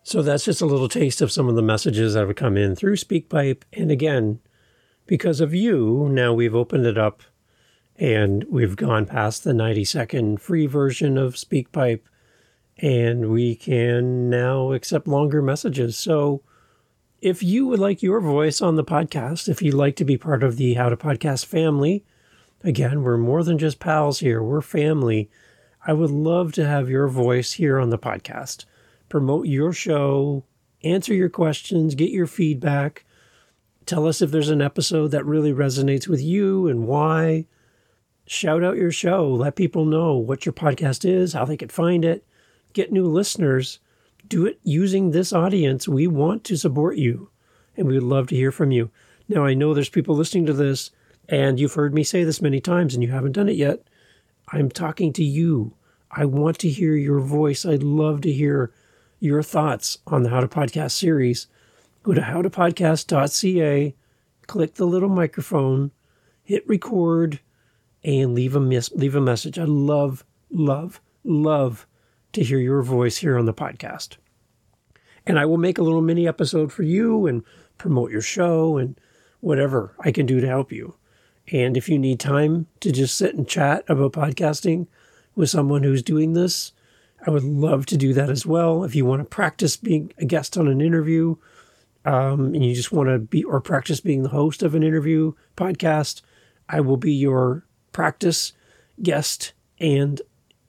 So 0.09 0.23
that's 0.23 0.45
just 0.45 0.59
a 0.59 0.65
little 0.65 0.89
taste 0.89 1.21
of 1.21 1.31
some 1.31 1.47
of 1.47 1.55
the 1.55 1.61
messages 1.61 2.15
that 2.15 2.25
have 2.25 2.35
come 2.35 2.57
in 2.57 2.75
through 2.75 2.95
SpeakPipe. 2.95 3.61
And 3.71 3.91
again, 3.91 4.39
because 5.05 5.39
of 5.39 5.53
you, 5.53 6.09
now 6.09 6.33
we've 6.33 6.55
opened 6.55 6.87
it 6.87 6.97
up 6.97 7.21
and 7.95 8.43
we've 8.49 8.75
gone 8.75 9.05
past 9.05 9.43
the 9.43 9.53
90 9.53 9.85
second 9.85 10.41
free 10.41 10.65
version 10.65 11.15
of 11.15 11.35
SpeakPipe 11.35 11.99
and 12.77 13.29
we 13.29 13.53
can 13.53 14.31
now 14.31 14.71
accept 14.71 15.07
longer 15.07 15.43
messages. 15.43 15.95
So 15.95 16.41
if 17.21 17.43
you 17.43 17.67
would 17.67 17.79
like 17.79 18.01
your 18.01 18.19
voice 18.19 18.63
on 18.63 18.77
the 18.77 18.83
podcast, 18.83 19.47
if 19.47 19.61
you'd 19.61 19.75
like 19.75 19.95
to 19.97 20.05
be 20.05 20.17
part 20.17 20.41
of 20.41 20.57
the 20.57 20.73
How 20.73 20.89
to 20.89 20.97
Podcast 20.97 21.45
family, 21.45 22.03
again, 22.63 23.03
we're 23.03 23.17
more 23.17 23.43
than 23.43 23.59
just 23.59 23.79
pals 23.79 24.21
here, 24.21 24.41
we're 24.41 24.61
family. 24.61 25.29
I 25.85 25.93
would 25.93 26.09
love 26.09 26.51
to 26.53 26.65
have 26.65 26.89
your 26.89 27.07
voice 27.07 27.53
here 27.53 27.77
on 27.77 27.91
the 27.91 27.99
podcast. 27.99 28.65
Promote 29.09 29.47
your 29.47 29.73
show, 29.73 30.45
answer 30.83 31.13
your 31.13 31.29
questions, 31.29 31.95
get 31.95 32.11
your 32.11 32.27
feedback. 32.27 33.05
Tell 33.85 34.07
us 34.07 34.21
if 34.21 34.29
there's 34.29 34.49
an 34.49 34.61
episode 34.61 35.07
that 35.09 35.25
really 35.25 35.51
resonates 35.51 36.07
with 36.07 36.21
you 36.21 36.67
and 36.67 36.87
why. 36.87 37.47
Shout 38.27 38.63
out 38.63 38.77
your 38.77 38.91
show. 38.91 39.27
Let 39.27 39.55
people 39.55 39.85
know 39.85 40.13
what 40.15 40.45
your 40.45 40.53
podcast 40.53 41.03
is, 41.09 41.33
how 41.33 41.45
they 41.45 41.57
could 41.57 41.71
find 41.71 42.05
it. 42.05 42.23
Get 42.73 42.91
new 42.91 43.07
listeners. 43.07 43.79
Do 44.27 44.45
it 44.45 44.59
using 44.63 45.09
this 45.09 45.33
audience. 45.33 45.87
We 45.87 46.05
want 46.05 46.43
to 46.43 46.55
support 46.55 46.97
you 46.97 47.31
and 47.75 47.87
we 47.87 47.95
would 47.95 48.03
love 48.03 48.27
to 48.27 48.35
hear 48.35 48.51
from 48.51 48.69
you. 48.69 48.91
Now, 49.27 49.43
I 49.43 49.55
know 49.55 49.73
there's 49.73 49.89
people 49.89 50.15
listening 50.15 50.45
to 50.45 50.53
this 50.53 50.91
and 51.27 51.59
you've 51.59 51.73
heard 51.73 51.95
me 51.95 52.03
say 52.03 52.23
this 52.23 52.43
many 52.43 52.59
times 52.59 52.93
and 52.93 53.01
you 53.01 53.09
haven't 53.09 53.31
done 53.31 53.49
it 53.49 53.55
yet. 53.55 53.87
I'm 54.49 54.69
talking 54.69 55.13
to 55.13 55.23
you. 55.23 55.73
I 56.11 56.25
want 56.25 56.59
to 56.59 56.69
hear 56.69 56.95
your 56.95 57.19
voice. 57.19 57.65
I'd 57.65 57.81
love 57.81 58.21
to 58.21 58.31
hear 58.31 58.71
your 59.19 59.43
thoughts 59.43 59.97
on 60.07 60.23
the 60.23 60.29
How 60.29 60.39
to 60.39 60.47
Podcast 60.47 60.91
series. 60.91 61.47
Go 62.03 62.13
to 62.13 62.21
howtopodcast.ca, 62.21 63.95
click 64.47 64.75
the 64.75 64.85
little 64.85 65.09
microphone, 65.09 65.91
hit 66.43 66.67
record, 66.67 67.39
and 68.03 68.33
leave 68.33 68.55
a 68.55 68.59
mis- 68.59 68.91
leave 68.93 69.15
a 69.15 69.21
message. 69.21 69.59
I 69.59 69.65
love, 69.65 70.23
love, 70.49 71.01
love 71.23 71.85
to 72.33 72.43
hear 72.43 72.59
your 72.59 72.81
voice 72.81 73.17
here 73.17 73.37
on 73.37 73.45
the 73.45 73.53
podcast. 73.53 74.17
And 75.25 75.37
I 75.37 75.45
will 75.45 75.57
make 75.57 75.77
a 75.77 75.83
little 75.83 76.01
mini 76.01 76.27
episode 76.27 76.71
for 76.71 76.83
you 76.83 77.27
and 77.27 77.43
promote 77.77 78.11
your 78.11 78.21
show 78.21 78.77
and 78.77 78.99
whatever 79.41 79.95
I 79.99 80.11
can 80.11 80.25
do 80.25 80.39
to 80.39 80.47
help 80.47 80.71
you. 80.71 80.95
And 81.51 81.75
if 81.75 81.89
you 81.89 81.99
need 81.99 82.19
time 82.19 82.67
to 82.79 82.91
just 82.91 83.17
sit 83.17 83.35
and 83.35 83.47
chat 83.47 83.83
about 83.87 84.13
podcasting 84.13 84.87
with 85.35 85.49
someone 85.49 85.83
who's 85.83 86.03
doing 86.03 86.33
this, 86.33 86.71
I 87.25 87.31
would 87.31 87.43
love 87.43 87.85
to 87.87 87.97
do 87.97 88.13
that 88.13 88.29
as 88.29 88.45
well. 88.45 88.83
If 88.83 88.95
you 88.95 89.05
want 89.05 89.21
to 89.21 89.25
practice 89.25 89.75
being 89.75 90.13
a 90.17 90.25
guest 90.25 90.57
on 90.57 90.67
an 90.67 90.81
interview, 90.81 91.35
um, 92.05 92.53
and 92.53 92.63
you 92.63 92.73
just 92.73 92.91
want 92.91 93.09
to 93.09 93.19
be 93.19 93.43
or 93.43 93.59
practice 93.59 93.99
being 93.99 94.23
the 94.23 94.29
host 94.29 94.63
of 94.63 94.73
an 94.73 94.83
interview 94.83 95.33
podcast, 95.57 96.21
I 96.69 96.79
will 96.79 96.97
be 96.97 97.13
your 97.13 97.65
practice 97.91 98.53
guest 99.01 99.53
and 99.79 100.21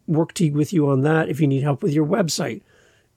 work 0.07 0.35
to, 0.35 0.51
with 0.51 0.73
you 0.73 0.89
on 0.89 1.03
that. 1.03 1.29
If 1.29 1.41
you 1.41 1.47
need 1.47 1.63
help 1.63 1.83
with 1.83 1.93
your 1.93 2.07
website, 2.07 2.63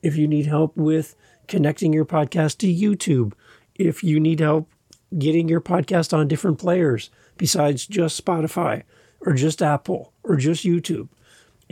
if 0.01 0.15
you 0.15 0.27
need 0.27 0.45
help 0.45 0.77
with 0.77 1.15
connecting 1.47 1.91
your 1.91 2.05
podcast 2.05 2.57
to 2.59 2.67
YouTube, 2.67 3.33
if 3.75 4.03
you 4.03 4.19
need 4.19 4.39
help 4.39 4.69
getting 5.17 5.47
your 5.47 5.61
podcast 5.61 6.15
on 6.15 6.27
different 6.27 6.59
players 6.59 7.09
besides 7.37 7.87
just 7.87 8.23
Spotify 8.23 8.83
or 9.21 9.33
just 9.33 9.61
Apple 9.61 10.13
or 10.23 10.35
just 10.35 10.65
YouTube, 10.65 11.09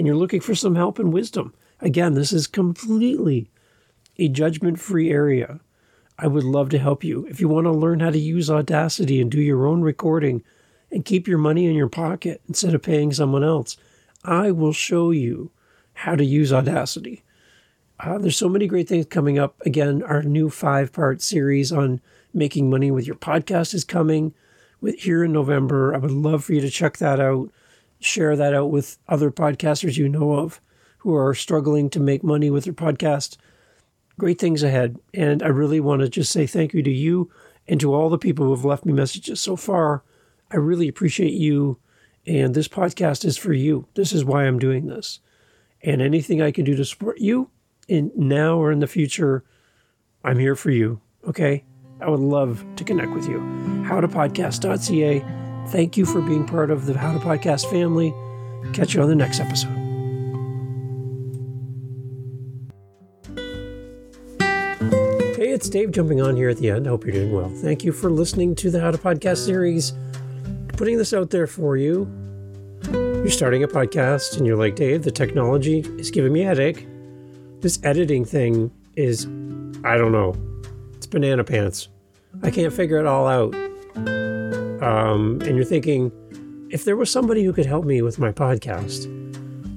and 0.01 0.07
you're 0.07 0.15
looking 0.15 0.41
for 0.41 0.55
some 0.55 0.73
help 0.73 0.97
and 0.97 1.13
wisdom, 1.13 1.53
again, 1.79 2.15
this 2.15 2.33
is 2.33 2.47
completely 2.47 3.51
a 4.17 4.29
judgment 4.29 4.79
free 4.79 5.11
area. 5.11 5.59
I 6.17 6.25
would 6.25 6.43
love 6.43 6.69
to 6.69 6.79
help 6.79 7.03
you. 7.03 7.27
If 7.27 7.39
you 7.39 7.47
want 7.47 7.65
to 7.65 7.71
learn 7.71 7.99
how 7.99 8.09
to 8.09 8.17
use 8.17 8.49
Audacity 8.49 9.21
and 9.21 9.29
do 9.29 9.39
your 9.39 9.67
own 9.67 9.83
recording 9.83 10.43
and 10.91 11.05
keep 11.05 11.27
your 11.27 11.37
money 11.37 11.67
in 11.67 11.75
your 11.75 11.87
pocket 11.87 12.41
instead 12.47 12.73
of 12.73 12.81
paying 12.81 13.13
someone 13.13 13.43
else, 13.43 13.77
I 14.25 14.49
will 14.49 14.73
show 14.73 15.11
you 15.11 15.51
how 15.93 16.15
to 16.15 16.25
use 16.25 16.51
Audacity. 16.51 17.21
Uh, 17.99 18.17
there's 18.17 18.37
so 18.37 18.49
many 18.49 18.65
great 18.65 18.89
things 18.89 19.05
coming 19.05 19.37
up. 19.37 19.61
Again, 19.67 20.01
our 20.01 20.23
new 20.23 20.49
five 20.49 20.91
part 20.91 21.21
series 21.21 21.71
on 21.71 22.01
making 22.33 22.71
money 22.71 22.89
with 22.89 23.05
your 23.05 23.17
podcast 23.17 23.75
is 23.75 23.83
coming 23.83 24.33
with 24.81 24.95
here 25.01 25.23
in 25.23 25.31
November. 25.31 25.93
I 25.93 25.99
would 25.99 26.09
love 26.09 26.43
for 26.43 26.53
you 26.53 26.61
to 26.61 26.71
check 26.71 26.97
that 26.97 27.19
out, 27.19 27.51
share 28.01 28.35
that 28.35 28.53
out 28.53 28.71
with 28.71 28.97
other 29.07 29.31
podcasters 29.31 29.97
you 29.97 30.09
know 30.09 30.33
of 30.33 30.59
who 30.99 31.15
are 31.15 31.33
struggling 31.33 31.89
to 31.89 31.99
make 31.99 32.23
money 32.23 32.49
with 32.49 32.65
their 32.65 32.73
podcast 32.73 33.37
great 34.21 34.37
things 34.37 34.61
ahead. 34.61 34.99
And 35.15 35.41
I 35.41 35.47
really 35.47 35.79
want 35.79 36.01
to 36.01 36.09
just 36.09 36.31
say 36.31 36.45
thank 36.45 36.73
you 36.73 36.83
to 36.83 36.91
you 36.91 37.31
and 37.67 37.79
to 37.79 37.91
all 37.93 38.07
the 38.07 38.19
people 38.19 38.45
who 38.45 38.51
have 38.51 38.63
left 38.63 38.85
me 38.85 38.93
messages 38.93 39.39
so 39.39 39.55
far. 39.55 40.03
I 40.51 40.57
really 40.57 40.87
appreciate 40.87 41.33
you. 41.33 41.79
And 42.27 42.53
this 42.53 42.67
podcast 42.67 43.25
is 43.25 43.35
for 43.35 43.51
you. 43.51 43.87
This 43.95 44.13
is 44.13 44.23
why 44.23 44.45
I'm 44.45 44.59
doing 44.59 44.85
this. 44.85 45.21
And 45.81 46.03
anything 46.03 46.39
I 46.39 46.51
can 46.51 46.65
do 46.65 46.75
to 46.75 46.85
support 46.85 47.19
you 47.19 47.49
in 47.87 48.11
now 48.15 48.57
or 48.57 48.71
in 48.71 48.77
the 48.77 48.85
future, 48.85 49.43
I'm 50.23 50.37
here 50.37 50.55
for 50.55 50.69
you. 50.69 51.01
Okay? 51.27 51.63
I 51.99 52.07
would 52.07 52.19
love 52.19 52.63
to 52.75 52.83
connect 52.83 53.13
with 53.13 53.27
you. 53.27 53.39
Howtopodcast.ca. 53.87 55.50
Thank 55.67 55.97
you 55.97 56.05
for 56.05 56.21
being 56.21 56.45
part 56.45 56.69
of 56.71 56.85
the 56.85 56.97
How 56.97 57.13
to 57.13 57.19
Podcast 57.19 57.69
family. 57.69 58.13
Catch 58.73 58.93
you 58.93 59.01
on 59.01 59.09
the 59.09 59.15
next 59.15 59.39
episode. 59.39 59.69
Hey, 65.37 65.49
it's 65.49 65.69
Dave 65.69 65.91
jumping 65.91 66.21
on 66.21 66.35
here 66.35 66.49
at 66.49 66.57
the 66.57 66.69
end. 66.69 66.87
Hope 66.87 67.05
you're 67.05 67.13
doing 67.13 67.31
well. 67.31 67.49
Thank 67.49 67.83
you 67.83 67.91
for 67.91 68.09
listening 68.09 68.53
to 68.55 68.69
the 68.69 68.79
How 68.81 68.91
to 68.91 68.97
Podcast 68.97 69.45
series. 69.45 69.93
Putting 70.77 70.97
this 70.97 71.13
out 71.13 71.29
there 71.29 71.47
for 71.47 71.77
you. 71.77 72.09
You're 72.91 73.29
starting 73.29 73.63
a 73.63 73.67
podcast 73.67 74.37
and 74.37 74.47
you're 74.47 74.57
like, 74.57 74.75
Dave, 74.75 75.03
the 75.03 75.11
technology 75.11 75.79
is 75.97 76.11
giving 76.11 76.33
me 76.33 76.41
a 76.41 76.45
headache. 76.47 76.87
This 77.59 77.79
editing 77.83 78.25
thing 78.25 78.71
is, 78.95 79.25
I 79.83 79.95
don't 79.95 80.11
know, 80.11 80.35
it's 80.95 81.05
banana 81.05 81.43
pants. 81.43 81.87
I 82.43 82.49
can't 82.51 82.73
figure 82.73 82.97
it 82.97 83.05
all 83.05 83.27
out. 83.27 83.55
Um, 84.81 85.39
and 85.45 85.55
you're 85.55 85.65
thinking, 85.65 86.11
if 86.71 86.85
there 86.85 86.95
was 86.95 87.11
somebody 87.11 87.43
who 87.43 87.53
could 87.53 87.65
help 87.65 87.85
me 87.85 88.01
with 88.01 88.17
my 88.19 88.31
podcast, 88.31 89.07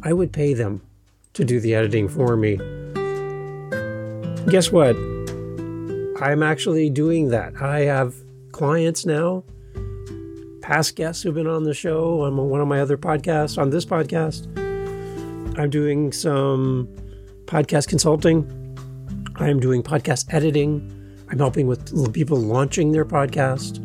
I 0.02 0.12
would 0.12 0.32
pay 0.32 0.54
them 0.54 0.82
to 1.34 1.44
do 1.44 1.60
the 1.60 1.74
editing 1.74 2.08
for 2.08 2.36
me. 2.36 2.56
Guess 4.48 4.70
what? 4.70 4.96
I'm 6.22 6.42
actually 6.42 6.90
doing 6.90 7.28
that. 7.28 7.60
I 7.60 7.80
have 7.80 8.14
clients 8.52 9.04
now 9.04 9.44
past 10.62 10.96
guests 10.96 11.22
who've 11.22 11.34
been 11.34 11.46
on 11.46 11.64
the 11.64 11.74
show 11.74 12.22
on 12.22 12.36
one 12.36 12.60
of 12.60 12.66
my 12.66 12.80
other 12.80 12.96
podcasts, 12.96 13.58
on 13.58 13.68
this 13.68 13.84
podcast. 13.84 14.46
I'm 15.58 15.68
doing 15.68 16.10
some 16.12 16.88
podcast 17.44 17.88
consulting. 17.88 18.48
I'm 19.36 19.60
doing 19.60 19.82
podcast 19.82 20.32
editing. 20.32 20.90
I'm 21.30 21.38
helping 21.38 21.66
with 21.66 22.12
people 22.14 22.38
launching 22.38 22.92
their 22.92 23.04
podcast, 23.04 23.78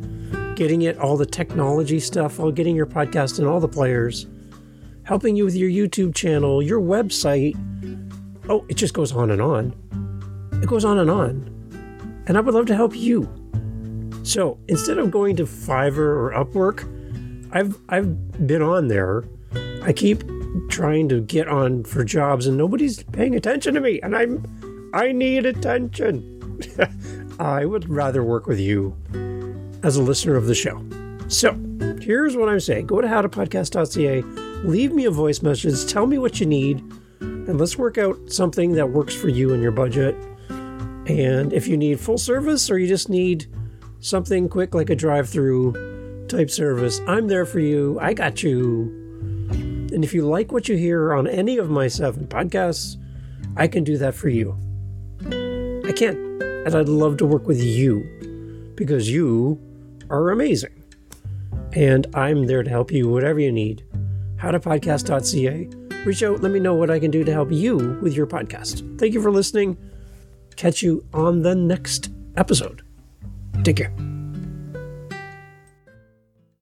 getting 0.60 0.82
it, 0.82 0.98
all 0.98 1.16
the 1.16 1.26
technology 1.26 2.02
stuff, 2.02 2.38
all 2.38 2.52
getting 2.52 2.76
your 2.76 2.86
podcast 2.86 3.40
and 3.40 3.48
all 3.48 3.62
the 3.62 3.68
players, 3.68 4.28
helping 5.04 5.38
you 5.38 5.46
with 5.46 5.56
your 5.56 5.70
YouTube 5.70 6.14
channel, 6.14 6.62
your 6.62 6.82
website. 6.82 7.56
Oh, 8.50 8.66
it 8.68 8.74
just 8.74 8.94
goes 8.94 9.14
on 9.14 9.32
and 9.32 9.42
on. 9.42 9.74
It 10.62 10.68
goes 10.68 10.84
on 10.84 11.00
and 11.00 11.10
on. 11.10 12.24
And 12.28 12.38
I 12.38 12.42
would 12.42 12.54
love 12.54 12.66
to 12.66 12.76
help 12.76 12.94
you. 12.94 13.30
So 14.24 14.60
instead 14.68 14.98
of 14.98 15.12
going 15.12 15.38
to 15.38 15.44
Fiverr 15.44 15.98
or 15.98 16.34
Upwork, 16.34 16.84
I've 17.54 17.78
I've 17.88 18.46
been 18.46 18.62
on 18.62 18.90
there. 18.90 19.24
I 19.84 19.94
keep 19.94 20.26
trying 20.68 21.08
to 21.08 21.22
get 21.22 21.48
on 21.48 21.86
for 21.86 22.04
jobs 22.04 22.48
and 22.48 22.58
nobody's 22.58 23.02
paying 23.02 23.34
attention 23.34 23.76
to 23.76 23.80
me 23.80 24.02
and 24.02 24.14
I'm 24.14 24.92
I 24.94 25.14
need 25.14 25.46
attention. 25.46 26.60
I 27.40 27.64
would 27.64 27.88
rather 27.88 28.26
work 28.26 28.46
with 28.46 28.60
you 28.60 28.98
as 29.84 29.96
a 29.96 30.02
listener 30.02 30.36
of 30.36 30.46
the 30.46 30.56
show. 30.56 30.84
So, 31.28 31.54
here's 32.02 32.36
what 32.36 32.50
I'm 32.50 32.60
saying. 32.60 32.88
Go 32.88 33.02
to 33.02 33.08
howtopodcast.ca, 33.08 34.22
leave 34.68 34.92
me 34.92 35.06
a 35.06 35.12
voice 35.12 35.42
message, 35.42 35.92
tell 35.92 36.08
me 36.08 36.18
what 36.18 36.40
you 36.40 36.46
need, 36.46 36.84
and 37.20 37.60
let's 37.60 37.78
work 37.78 37.98
out 37.98 38.18
something 38.32 38.74
that 38.74 38.90
works 38.90 39.14
for 39.16 39.30
you 39.30 39.54
and 39.54 39.62
your 39.62 39.72
budget. 39.72 40.16
And 40.50 41.54
if 41.54 41.68
you 41.68 41.78
need 41.78 42.00
full 42.00 42.18
service 42.18 42.70
or 42.70 42.78
you 42.78 42.88
just 42.88 43.10
need 43.10 43.48
something 44.00 44.48
quick 44.50 44.76
like 44.76 44.90
a 44.90 44.96
drive 44.96 45.28
through 45.30 46.28
type 46.28 46.50
service, 46.50 47.02
I'm 47.08 47.28
there 47.28 47.46
for 47.46 47.60
you. 47.60 47.98
I 48.00 48.14
got 48.14 48.44
you. 48.44 48.96
And 49.92 50.04
if 50.04 50.14
you 50.14 50.28
like 50.28 50.52
what 50.52 50.70
you 50.70 50.78
hear 50.78 51.14
on 51.14 51.28
any 51.28 51.58
of 51.58 51.70
my 51.70 51.88
seven 51.88 52.28
podcasts, 52.28 52.98
I 53.58 53.68
can 53.68 53.84
do 53.84 53.98
that 53.98 54.14
for 54.14 54.30
you. 54.30 54.56
I 55.86 55.92
can. 55.92 56.42
And 56.42 56.76
I'd 56.76 56.90
love 56.90 57.18
to 57.18 57.26
work 57.26 57.48
with 57.48 57.62
you 57.62 58.74
because 58.76 59.10
you 59.10 59.60
are 60.10 60.32
amazing. 60.32 60.84
And 61.74 62.08
I'm 62.16 62.46
there 62.46 62.64
to 62.64 62.70
help 62.70 62.92
you, 62.92 63.08
whatever 63.08 63.40
you 63.40 63.52
need. 63.52 63.86
Howtopodcast.ca. 64.38 65.70
Reach 66.06 66.24
out, 66.24 66.42
let 66.42 66.52
me 66.52 66.60
know 66.60 66.74
what 66.74 66.90
I 66.90 67.00
can 67.00 67.12
do 67.12 67.24
to 67.24 67.32
help 67.32 67.52
you 67.52 68.00
with 68.02 68.14
your 68.14 68.26
podcast. 68.26 69.00
Thank 69.00 69.14
you 69.14 69.22
for 69.22 69.32
listening. 69.32 69.78
Catch 70.56 70.82
you 70.82 71.06
on 71.14 71.42
the 71.42 71.56
next 71.56 72.10
episode. 72.38 72.82
Take 73.64 73.78
care. 73.78 74.19